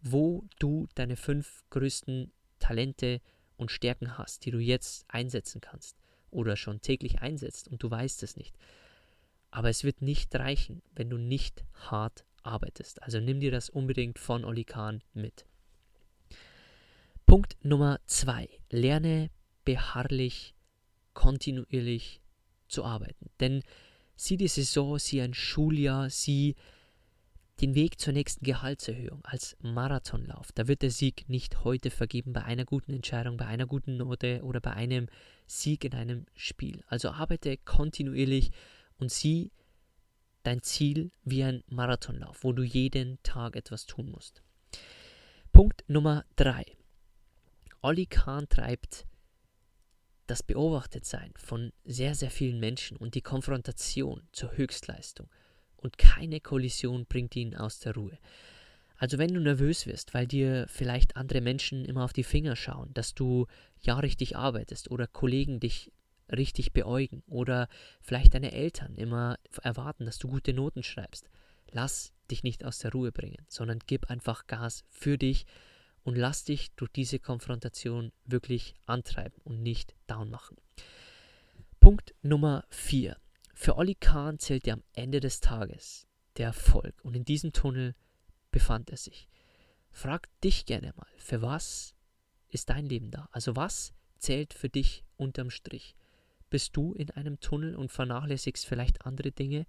wo 0.00 0.44
du 0.58 0.88
deine 0.94 1.16
fünf 1.16 1.64
größten 1.70 2.32
Talente 2.62 3.20
und 3.56 3.70
Stärken 3.70 4.16
hast, 4.16 4.44
die 4.44 4.52
du 4.52 4.58
jetzt 4.58 5.04
einsetzen 5.08 5.60
kannst 5.60 5.96
oder 6.30 6.56
schon 6.56 6.80
täglich 6.80 7.20
einsetzt 7.20 7.68
und 7.68 7.82
du 7.82 7.90
weißt 7.90 8.22
es 8.22 8.36
nicht. 8.36 8.56
Aber 9.50 9.68
es 9.68 9.84
wird 9.84 10.00
nicht 10.00 10.34
reichen, 10.34 10.80
wenn 10.94 11.10
du 11.10 11.18
nicht 11.18 11.64
hart 11.74 12.24
arbeitest. 12.42 13.02
Also 13.02 13.20
nimm 13.20 13.40
dir 13.40 13.50
das 13.50 13.68
unbedingt 13.68 14.18
von 14.18 14.44
Oli 14.44 14.64
Kahn 14.64 15.02
mit. 15.12 15.44
Punkt 17.26 17.56
Nummer 17.62 18.00
zwei. 18.06 18.48
Lerne 18.70 19.30
beharrlich, 19.64 20.54
kontinuierlich 21.12 22.20
zu 22.68 22.84
arbeiten. 22.84 23.30
Denn 23.40 23.62
sieh 24.16 24.36
die 24.36 24.48
Saison, 24.48 24.98
sieh 24.98 25.20
ein 25.20 25.34
Schuljahr, 25.34 26.08
sieh 26.10 26.54
den 27.62 27.76
Weg 27.76 28.00
zur 28.00 28.12
nächsten 28.12 28.44
Gehaltserhöhung 28.44 29.24
als 29.24 29.56
Marathonlauf. 29.60 30.50
Da 30.52 30.66
wird 30.66 30.82
der 30.82 30.90
Sieg 30.90 31.28
nicht 31.28 31.62
heute 31.62 31.90
vergeben 31.90 32.32
bei 32.32 32.42
einer 32.42 32.64
guten 32.64 32.92
Entscheidung, 32.92 33.36
bei 33.36 33.46
einer 33.46 33.66
guten 33.66 33.96
Note 33.96 34.42
oder 34.42 34.60
bei 34.60 34.72
einem 34.72 35.08
Sieg 35.46 35.84
in 35.84 35.94
einem 35.94 36.26
Spiel. 36.34 36.82
Also 36.88 37.10
arbeite 37.10 37.56
kontinuierlich 37.58 38.50
und 38.98 39.12
sieh 39.12 39.52
dein 40.42 40.62
Ziel 40.62 41.12
wie 41.22 41.44
ein 41.44 41.62
Marathonlauf, 41.68 42.42
wo 42.42 42.52
du 42.52 42.64
jeden 42.64 43.22
Tag 43.22 43.54
etwas 43.54 43.86
tun 43.86 44.10
musst. 44.10 44.42
Punkt 45.52 45.84
Nummer 45.86 46.24
3. 46.36 46.64
Olli 47.80 48.06
Kahn 48.06 48.48
treibt 48.48 49.06
das 50.26 50.42
Beobachtetsein 50.42 51.32
von 51.36 51.72
sehr, 51.84 52.16
sehr 52.16 52.30
vielen 52.30 52.58
Menschen 52.58 52.96
und 52.96 53.14
die 53.14 53.22
Konfrontation 53.22 54.26
zur 54.32 54.56
Höchstleistung 54.56 55.28
und 55.82 55.98
keine 55.98 56.40
Kollision 56.40 57.06
bringt 57.06 57.36
ihn 57.36 57.54
aus 57.56 57.80
der 57.80 57.94
Ruhe. 57.94 58.18
Also 58.96 59.18
wenn 59.18 59.34
du 59.34 59.40
nervös 59.40 59.86
wirst, 59.86 60.14
weil 60.14 60.26
dir 60.26 60.66
vielleicht 60.68 61.16
andere 61.16 61.40
Menschen 61.40 61.84
immer 61.84 62.04
auf 62.04 62.12
die 62.12 62.22
Finger 62.22 62.54
schauen, 62.54 62.94
dass 62.94 63.14
du 63.14 63.46
ja 63.80 63.98
richtig 63.98 64.36
arbeitest 64.36 64.90
oder 64.90 65.08
Kollegen 65.08 65.58
dich 65.58 65.90
richtig 66.30 66.72
beäugen 66.72 67.22
oder 67.26 67.68
vielleicht 68.00 68.34
deine 68.34 68.52
Eltern 68.52 68.94
immer 68.94 69.38
erwarten, 69.62 70.06
dass 70.06 70.18
du 70.18 70.28
gute 70.28 70.52
Noten 70.52 70.82
schreibst, 70.82 71.28
lass 71.72 72.12
dich 72.30 72.42
nicht 72.42 72.64
aus 72.64 72.78
der 72.78 72.92
Ruhe 72.92 73.12
bringen, 73.12 73.44
sondern 73.48 73.80
gib 73.86 74.08
einfach 74.08 74.46
Gas 74.46 74.84
für 74.88 75.18
dich 75.18 75.46
und 76.04 76.16
lass 76.16 76.44
dich 76.44 76.72
durch 76.76 76.92
diese 76.92 77.18
Konfrontation 77.18 78.12
wirklich 78.24 78.74
antreiben 78.86 79.36
und 79.44 79.62
nicht 79.62 79.94
down 80.06 80.30
machen. 80.30 80.56
Punkt 81.80 82.14
Nummer 82.22 82.64
4. 82.70 83.16
Für 83.62 83.76
Olli 83.76 83.94
Kahn 83.94 84.40
zählt 84.40 84.66
ja 84.66 84.74
am 84.74 84.82
Ende 84.92 85.20
des 85.20 85.38
Tages 85.38 86.08
der 86.36 86.46
Erfolg 86.46 86.96
und 87.04 87.14
in 87.14 87.24
diesem 87.24 87.52
Tunnel 87.52 87.94
befand 88.50 88.90
er 88.90 88.96
sich. 88.96 89.28
Frag 89.92 90.28
dich 90.40 90.66
gerne 90.66 90.92
mal, 90.96 91.06
für 91.16 91.42
was 91.42 91.94
ist 92.48 92.70
dein 92.70 92.86
Leben 92.86 93.12
da? 93.12 93.28
Also 93.30 93.54
was 93.54 93.94
zählt 94.18 94.52
für 94.52 94.68
dich 94.68 95.04
unterm 95.16 95.48
Strich? 95.48 95.94
Bist 96.50 96.76
du 96.76 96.92
in 96.94 97.12
einem 97.12 97.38
Tunnel 97.38 97.76
und 97.76 97.92
vernachlässigst 97.92 98.66
vielleicht 98.66 99.06
andere 99.06 99.30
Dinge? 99.30 99.68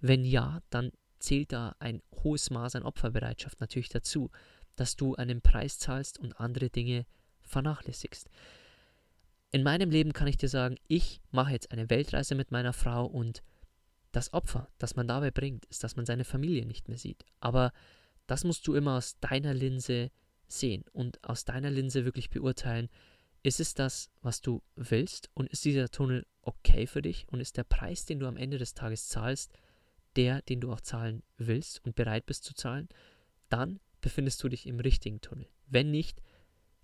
Wenn 0.00 0.24
ja, 0.24 0.62
dann 0.70 0.90
zählt 1.18 1.52
da 1.52 1.76
ein 1.80 2.00
hohes 2.22 2.48
Maß 2.48 2.76
an 2.76 2.82
Opferbereitschaft 2.82 3.60
natürlich 3.60 3.90
dazu, 3.90 4.30
dass 4.74 4.96
du 4.96 5.16
einen 5.16 5.42
Preis 5.42 5.78
zahlst 5.78 6.18
und 6.18 6.40
andere 6.40 6.70
Dinge 6.70 7.04
vernachlässigst. 7.42 8.30
In 9.54 9.62
meinem 9.62 9.88
Leben 9.88 10.12
kann 10.12 10.26
ich 10.26 10.36
dir 10.36 10.48
sagen, 10.48 10.74
ich 10.88 11.20
mache 11.30 11.52
jetzt 11.52 11.70
eine 11.70 11.88
Weltreise 11.88 12.34
mit 12.34 12.50
meiner 12.50 12.72
Frau 12.72 13.06
und 13.06 13.44
das 14.10 14.32
Opfer, 14.32 14.68
das 14.78 14.96
man 14.96 15.06
dabei 15.06 15.30
bringt, 15.30 15.64
ist, 15.66 15.84
dass 15.84 15.94
man 15.94 16.06
seine 16.06 16.24
Familie 16.24 16.66
nicht 16.66 16.88
mehr 16.88 16.98
sieht. 16.98 17.24
Aber 17.38 17.70
das 18.26 18.42
musst 18.42 18.66
du 18.66 18.74
immer 18.74 18.96
aus 18.96 19.16
deiner 19.20 19.54
Linse 19.54 20.10
sehen 20.48 20.82
und 20.90 21.22
aus 21.22 21.44
deiner 21.44 21.70
Linse 21.70 22.04
wirklich 22.04 22.30
beurteilen, 22.30 22.88
ist 23.44 23.60
es 23.60 23.74
das, 23.74 24.10
was 24.22 24.40
du 24.40 24.60
willst 24.74 25.30
und 25.34 25.48
ist 25.50 25.64
dieser 25.64 25.88
Tunnel 25.88 26.26
okay 26.42 26.88
für 26.88 27.00
dich 27.00 27.28
und 27.28 27.38
ist 27.38 27.56
der 27.56 27.62
Preis, 27.62 28.06
den 28.06 28.18
du 28.18 28.26
am 28.26 28.36
Ende 28.36 28.58
des 28.58 28.74
Tages 28.74 29.06
zahlst, 29.06 29.52
der, 30.16 30.42
den 30.42 30.62
du 30.62 30.72
auch 30.72 30.80
zahlen 30.80 31.22
willst 31.36 31.80
und 31.84 31.94
bereit 31.94 32.26
bist 32.26 32.42
zu 32.42 32.54
zahlen, 32.54 32.88
dann 33.50 33.78
befindest 34.00 34.42
du 34.42 34.48
dich 34.48 34.66
im 34.66 34.80
richtigen 34.80 35.20
Tunnel. 35.20 35.46
Wenn 35.68 35.92
nicht, 35.92 36.20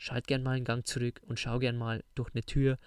schalt 0.01 0.27
gern 0.27 0.43
mal 0.43 0.53
einen 0.53 0.65
Gang 0.65 0.87
zurück 0.87 1.21
und 1.27 1.39
schau 1.39 1.59
gern 1.59 1.77
mal 1.77 2.03
durch 2.15 2.31
eine 2.35 2.43
Tür, 2.43 2.79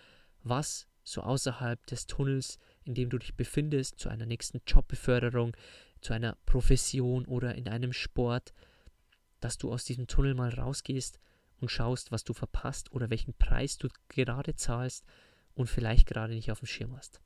was 0.41 0.87
so 1.03 1.21
außerhalb 1.21 1.85
des 1.85 2.07
Tunnels, 2.07 2.57
in 2.85 2.95
dem 2.95 3.11
du 3.11 3.19
dich 3.19 3.35
befindest, 3.35 3.99
zu 3.99 4.09
einer 4.09 4.25
nächsten 4.25 4.61
Jobbeförderung, 4.65 5.55
zu 6.01 6.13
einer 6.13 6.37
Profession 6.47 7.25
oder 7.25 7.53
in 7.53 7.67
einem 7.67 7.93
Sport, 7.93 8.53
dass 9.41 9.59
du 9.59 9.71
aus 9.71 9.85
diesem 9.85 10.07
Tunnel 10.07 10.33
mal 10.33 10.49
rausgehst 10.49 11.19
und 11.61 11.69
schaust, 11.69 12.11
was 12.11 12.23
du 12.23 12.33
verpasst 12.33 12.91
oder 12.91 13.11
welchen 13.11 13.35
Preis 13.35 13.77
du 13.77 13.89
gerade 14.09 14.55
zahlst 14.55 15.05
und 15.53 15.69
vielleicht 15.69 16.07
gerade 16.07 16.33
nicht 16.33 16.51
auf 16.51 16.59
dem 16.59 16.67
Schirm 16.67 16.97
hast. 16.97 17.21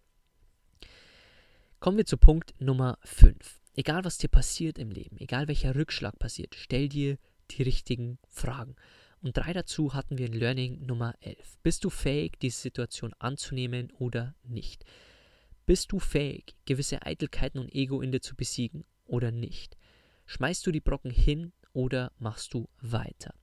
Kommen 1.79 1.97
wir 1.97 2.05
zu 2.05 2.17
Punkt 2.17 2.59
Nummer 2.59 2.97
5. 3.05 3.61
Egal 3.73 4.03
was 4.03 4.17
dir 4.17 4.27
passiert 4.27 4.79
im 4.79 4.91
Leben, 4.91 5.17
egal 5.17 5.47
welcher 5.47 5.75
Rückschlag 5.75 6.19
passiert, 6.19 6.55
stell 6.55 6.89
dir 6.89 7.17
die 7.51 7.63
richtigen 7.63 8.19
Fragen. 8.27 8.75
Und 9.21 9.35
drei 9.35 9.53
dazu 9.53 9.93
hatten 9.93 10.17
wir 10.17 10.27
in 10.27 10.33
Learning 10.33 10.85
Nummer 10.85 11.15
11. 11.21 11.57
Bist 11.63 11.83
du 11.83 11.89
fähig, 11.89 12.39
diese 12.39 12.59
Situation 12.59 13.13
anzunehmen 13.19 13.91
oder 13.97 14.35
nicht? 14.43 14.85
Bist 15.65 15.91
du 15.91 15.99
fähig, 15.99 16.55
gewisse 16.65 17.05
Eitelkeiten 17.05 17.59
und 17.59 17.73
Ego 17.73 18.01
in 18.01 18.11
dir 18.11 18.21
zu 18.21 18.35
besiegen 18.35 18.85
oder 19.05 19.31
nicht? 19.31 19.77
Schmeißt 20.25 20.65
du 20.65 20.71
die 20.71 20.81
Brocken 20.81 21.11
hin 21.11 21.51
oder 21.73 22.11
machst 22.19 22.53
du 22.53 22.69
weiter? 22.79 23.33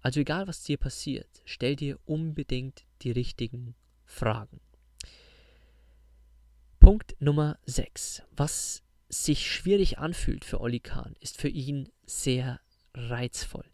Also 0.00 0.20
egal, 0.20 0.48
was 0.48 0.62
dir 0.62 0.78
passiert, 0.78 1.42
stell 1.44 1.76
dir 1.76 1.98
unbedingt 2.04 2.84
die 3.02 3.12
richtigen 3.12 3.76
Fragen. 4.04 4.60
Punkt 6.80 7.14
Nummer 7.20 7.58
6. 7.66 8.22
Was 8.32 8.82
sich 9.08 9.48
schwierig 9.48 9.98
anfühlt 9.98 10.44
für 10.44 10.60
Olli 10.60 10.80
Kahn, 10.80 11.14
ist 11.20 11.40
für 11.40 11.48
ihn 11.48 11.88
sehr 12.04 12.60
reizvoll. 12.94 13.71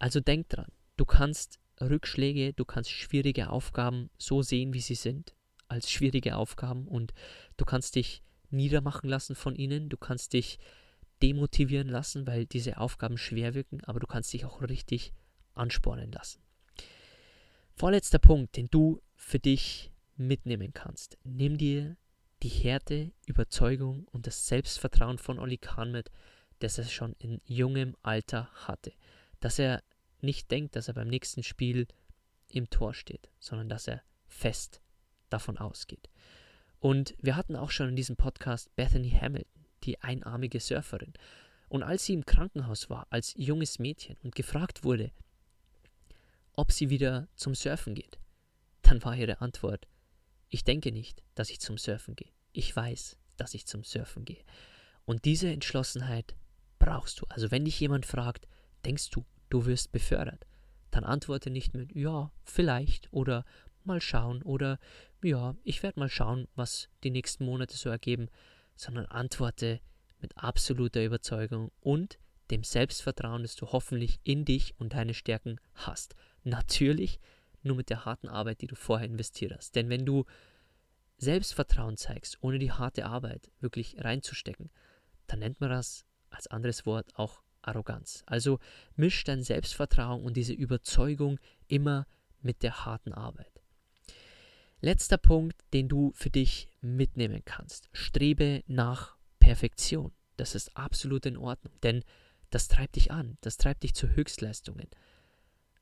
Also 0.00 0.18
denk 0.18 0.48
dran, 0.48 0.72
du 0.96 1.04
kannst 1.04 1.60
Rückschläge, 1.80 2.52
du 2.52 2.64
kannst 2.64 2.90
schwierige 2.90 3.50
Aufgaben 3.50 4.10
so 4.18 4.42
sehen, 4.42 4.74
wie 4.74 4.80
sie 4.80 4.96
sind, 4.96 5.34
als 5.68 5.90
schwierige 5.90 6.36
Aufgaben 6.36 6.88
und 6.88 7.14
du 7.56 7.64
kannst 7.64 7.94
dich 7.94 8.22
niedermachen 8.50 9.08
lassen 9.08 9.36
von 9.36 9.54
ihnen, 9.54 9.88
du 9.88 9.96
kannst 9.96 10.32
dich 10.32 10.58
demotivieren 11.22 11.88
lassen, 11.88 12.26
weil 12.26 12.46
diese 12.46 12.78
Aufgaben 12.78 13.18
schwer 13.18 13.54
wirken, 13.54 13.84
aber 13.84 14.00
du 14.00 14.06
kannst 14.06 14.32
dich 14.32 14.44
auch 14.44 14.62
richtig 14.62 15.12
anspornen 15.54 16.10
lassen. 16.10 16.40
Vorletzter 17.74 18.18
Punkt, 18.18 18.56
den 18.56 18.68
du 18.70 19.00
für 19.14 19.38
dich 19.38 19.92
mitnehmen 20.16 20.72
kannst. 20.72 21.18
Nimm 21.24 21.58
dir 21.58 21.96
die 22.42 22.48
Härte, 22.48 23.12
Überzeugung 23.26 24.06
und 24.12 24.26
das 24.26 24.46
Selbstvertrauen 24.46 25.18
von 25.18 25.38
Oli 25.38 25.58
Kahn 25.58 25.92
mit, 25.92 26.10
das 26.58 26.78
er 26.78 26.84
schon 26.84 27.14
in 27.18 27.40
jungem 27.44 27.96
Alter 28.02 28.50
hatte. 28.66 28.92
Dass 29.40 29.58
er 29.58 29.82
nicht 30.22 30.50
denkt, 30.50 30.76
dass 30.76 30.88
er 30.88 30.94
beim 30.94 31.08
nächsten 31.08 31.42
Spiel 31.42 31.86
im 32.48 32.70
Tor 32.70 32.94
steht, 32.94 33.30
sondern 33.38 33.68
dass 33.68 33.88
er 33.88 34.02
fest 34.26 34.80
davon 35.28 35.58
ausgeht. 35.58 36.08
Und 36.78 37.14
wir 37.20 37.36
hatten 37.36 37.56
auch 37.56 37.70
schon 37.70 37.90
in 37.90 37.96
diesem 37.96 38.16
Podcast 38.16 38.74
Bethany 38.74 39.10
Hamilton, 39.10 39.66
die 39.84 40.00
einarmige 40.00 40.60
Surferin. 40.60 41.12
Und 41.68 41.82
als 41.82 42.04
sie 42.04 42.14
im 42.14 42.26
Krankenhaus 42.26 42.90
war, 42.90 43.06
als 43.10 43.34
junges 43.36 43.78
Mädchen 43.78 44.16
und 44.22 44.34
gefragt 44.34 44.82
wurde, 44.82 45.12
ob 46.54 46.72
sie 46.72 46.90
wieder 46.90 47.28
zum 47.36 47.54
Surfen 47.54 47.94
geht, 47.94 48.18
dann 48.82 49.04
war 49.04 49.14
ihre 49.14 49.40
Antwort, 49.40 49.86
ich 50.48 50.64
denke 50.64 50.90
nicht, 50.90 51.22
dass 51.34 51.50
ich 51.50 51.60
zum 51.60 51.78
Surfen 51.78 52.16
gehe. 52.16 52.32
Ich 52.52 52.74
weiß, 52.74 53.16
dass 53.36 53.54
ich 53.54 53.66
zum 53.66 53.84
Surfen 53.84 54.24
gehe. 54.24 54.42
Und 55.04 55.24
diese 55.24 55.48
Entschlossenheit 55.48 56.34
brauchst 56.78 57.20
du. 57.20 57.26
Also 57.28 57.50
wenn 57.50 57.64
dich 57.64 57.78
jemand 57.78 58.04
fragt, 58.04 58.48
denkst 58.84 59.10
du, 59.10 59.24
du 59.50 59.66
wirst 59.66 59.92
befördert. 59.92 60.46
Dann 60.90 61.04
antworte 61.04 61.50
nicht 61.50 61.74
mit 61.74 61.94
ja, 61.94 62.32
vielleicht 62.42 63.12
oder 63.12 63.44
mal 63.84 64.00
schauen 64.00 64.42
oder 64.42 64.78
ja, 65.22 65.54
ich 65.62 65.82
werde 65.82 66.00
mal 66.00 66.08
schauen, 66.08 66.48
was 66.54 66.88
die 67.04 67.10
nächsten 67.10 67.44
Monate 67.44 67.76
so 67.76 67.90
ergeben, 67.90 68.28
sondern 68.76 69.06
antworte 69.06 69.80
mit 70.20 70.36
absoluter 70.36 71.04
Überzeugung 71.04 71.70
und 71.80 72.18
dem 72.50 72.64
Selbstvertrauen, 72.64 73.42
das 73.42 73.54
du 73.54 73.66
hoffentlich 73.66 74.20
in 74.24 74.44
dich 74.44 74.74
und 74.78 74.94
deine 74.94 75.14
Stärken 75.14 75.60
hast. 75.74 76.14
Natürlich 76.42 77.20
nur 77.62 77.76
mit 77.76 77.90
der 77.90 78.04
harten 78.04 78.28
Arbeit, 78.28 78.62
die 78.62 78.66
du 78.66 78.74
vorher 78.74 79.06
investiert 79.06 79.52
hast. 79.54 79.76
Denn 79.76 79.88
wenn 79.88 80.06
du 80.06 80.24
Selbstvertrauen 81.18 81.96
zeigst, 81.96 82.38
ohne 82.40 82.58
die 82.58 82.72
harte 82.72 83.06
Arbeit 83.06 83.50
wirklich 83.60 84.02
reinzustecken, 84.02 84.70
dann 85.26 85.40
nennt 85.40 85.60
man 85.60 85.70
das 85.70 86.06
als 86.30 86.46
anderes 86.46 86.86
Wort 86.86 87.14
auch 87.14 87.42
Arroganz. 87.62 88.22
Also 88.26 88.58
misch 88.96 89.24
dein 89.24 89.42
Selbstvertrauen 89.42 90.22
und 90.22 90.36
diese 90.36 90.52
Überzeugung 90.52 91.38
immer 91.68 92.06
mit 92.42 92.62
der 92.62 92.84
harten 92.84 93.12
Arbeit. 93.12 93.60
Letzter 94.80 95.18
Punkt, 95.18 95.62
den 95.74 95.88
du 95.88 96.12
für 96.14 96.30
dich 96.30 96.68
mitnehmen 96.80 97.42
kannst. 97.44 97.88
Strebe 97.92 98.64
nach 98.66 99.16
Perfektion. 99.38 100.12
Das 100.36 100.54
ist 100.54 100.74
absolut 100.76 101.26
in 101.26 101.36
Ordnung, 101.36 101.74
denn 101.82 102.02
das 102.48 102.68
treibt 102.68 102.96
dich 102.96 103.10
an, 103.10 103.36
das 103.42 103.58
treibt 103.58 103.82
dich 103.82 103.94
zu 103.94 104.08
Höchstleistungen. 104.08 104.88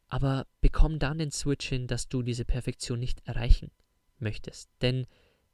Aber 0.08 0.46
bekomm 0.60 0.98
dann 0.98 1.18
den 1.18 1.30
Switch 1.30 1.68
hin, 1.68 1.86
dass 1.86 2.08
du 2.08 2.22
diese 2.22 2.44
Perfektion 2.44 2.98
nicht 2.98 3.26
erreichen 3.26 3.70
möchtest. 4.18 4.70
Denn 4.82 5.06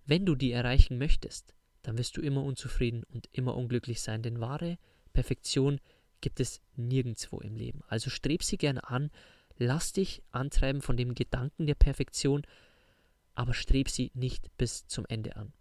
wenn 0.06 0.24
du 0.24 0.34
die 0.34 0.52
erreichen 0.52 0.96
möchtest, 0.96 1.54
dann 1.82 1.98
wirst 1.98 2.16
du 2.16 2.22
immer 2.22 2.42
unzufrieden 2.42 3.04
und 3.04 3.28
immer 3.32 3.54
unglücklich 3.56 4.00
sein, 4.00 4.22
denn 4.22 4.40
wahre 4.40 4.78
Perfektion 5.12 5.80
gibt 6.24 6.40
es 6.40 6.62
nirgendwo 6.74 7.40
im 7.40 7.54
Leben. 7.54 7.82
Also 7.86 8.08
streb 8.08 8.42
sie 8.42 8.56
gerne 8.56 8.88
an, 8.88 9.10
lass 9.58 9.92
dich 9.92 10.22
antreiben 10.30 10.80
von 10.80 10.96
dem 10.96 11.14
Gedanken 11.14 11.66
der 11.66 11.74
Perfektion, 11.74 12.46
aber 13.34 13.52
streb 13.52 13.90
sie 13.90 14.10
nicht 14.14 14.48
bis 14.56 14.86
zum 14.86 15.04
Ende 15.06 15.36
an. 15.36 15.52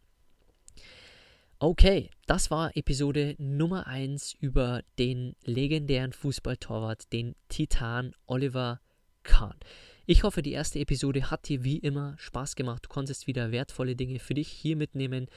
Okay, 1.60 2.10
das 2.28 2.50
war 2.50 2.78
Episode 2.78 3.36
Nummer 3.40 3.88
1 3.88 4.36
über 4.40 4.84
den 4.98 5.36
legendären 5.44 6.14
Fußballtorwart, 6.14 7.12
den 7.12 7.36
Titan 7.50 8.16
Oliver 8.26 8.80
Kahn. 9.24 9.58
Ich 10.06 10.24
hoffe, 10.24 10.42
die 10.42 10.54
erste 10.54 10.80
Episode 10.80 11.30
hat 11.30 11.50
dir 11.50 11.66
wie 11.66 11.78
immer 11.78 12.16
Spaß 12.20 12.56
gemacht. 12.56 12.86
Du 12.86 12.90
konntest 12.90 13.28
wieder 13.28 13.52
wertvolle 13.52 13.98
Dinge 13.98 14.20
für 14.20 14.34
dich 14.34 14.48
hier 14.48 14.78
mitnehmen. 14.78 15.28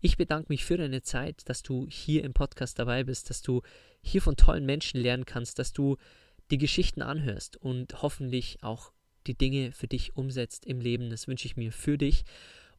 Ich 0.00 0.16
bedanke 0.16 0.46
mich 0.50 0.64
für 0.64 0.76
deine 0.76 1.02
Zeit, 1.02 1.42
dass 1.48 1.62
du 1.62 1.86
hier 1.88 2.22
im 2.24 2.32
Podcast 2.32 2.78
dabei 2.78 3.04
bist, 3.04 3.30
dass 3.30 3.42
du 3.42 3.62
hier 4.00 4.22
von 4.22 4.36
tollen 4.36 4.64
Menschen 4.64 5.00
lernen 5.00 5.24
kannst, 5.24 5.58
dass 5.58 5.72
du 5.72 5.96
die 6.50 6.58
Geschichten 6.58 7.02
anhörst 7.02 7.56
und 7.56 8.00
hoffentlich 8.00 8.62
auch 8.62 8.92
die 9.26 9.36
Dinge 9.36 9.72
für 9.72 9.88
dich 9.88 10.16
umsetzt 10.16 10.66
im 10.66 10.80
Leben. 10.80 11.10
Das 11.10 11.26
wünsche 11.26 11.46
ich 11.46 11.56
mir 11.56 11.72
für 11.72 11.98
dich. 11.98 12.24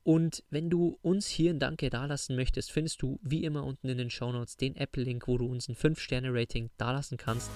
Und 0.04 0.44
wenn 0.50 0.70
du 0.70 0.98
uns 1.02 1.28
hier 1.28 1.52
ein 1.52 1.60
Danke 1.60 1.90
dalassen 1.90 2.36
möchtest, 2.36 2.72
findest 2.72 3.02
du 3.02 3.20
wie 3.22 3.44
immer 3.44 3.66
unten 3.66 3.90
in 3.90 3.98
den 3.98 4.10
Show 4.10 4.32
Notes 4.32 4.56
den 4.56 4.76
Apple-Link, 4.76 5.28
wo 5.28 5.38
du 5.38 5.46
uns 5.46 5.68
ein 5.68 5.76
5-Sterne-Rating 5.76 6.70
dalassen 6.78 7.18
kannst. 7.18 7.52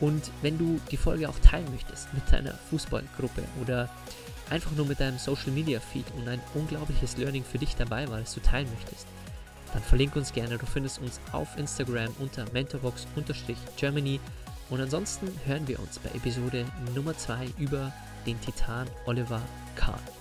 Und 0.00 0.30
wenn 0.42 0.58
du 0.58 0.80
die 0.90 0.96
Folge 0.96 1.28
auch 1.28 1.38
teilen 1.40 1.70
möchtest 1.72 2.12
mit 2.14 2.30
deiner 2.30 2.54
Fußballgruppe 2.54 3.42
oder 3.60 3.90
einfach 4.50 4.72
nur 4.72 4.86
mit 4.86 5.00
deinem 5.00 5.18
Social 5.18 5.50
Media 5.50 5.80
Feed 5.80 6.06
und 6.16 6.28
ein 6.28 6.40
unglaubliches 6.54 7.16
Learning 7.16 7.44
für 7.44 7.58
dich 7.58 7.76
dabei 7.76 8.08
war, 8.08 8.20
das 8.20 8.34
du 8.34 8.40
teilen 8.40 8.68
möchtest, 8.74 9.06
dann 9.72 9.82
verlinke 9.82 10.18
uns 10.18 10.32
gerne. 10.32 10.58
Du 10.58 10.66
findest 10.66 11.00
uns 11.00 11.20
auf 11.32 11.56
Instagram 11.58 12.14
unter 12.18 12.44
mentorbox-germany. 12.52 14.20
Und 14.70 14.80
ansonsten 14.80 15.28
hören 15.44 15.68
wir 15.68 15.78
uns 15.78 15.98
bei 15.98 16.10
Episode 16.10 16.64
Nummer 16.94 17.16
2 17.16 17.48
über 17.58 17.92
den 18.26 18.40
Titan 18.40 18.88
Oliver 19.06 19.42
Kahn. 19.76 20.15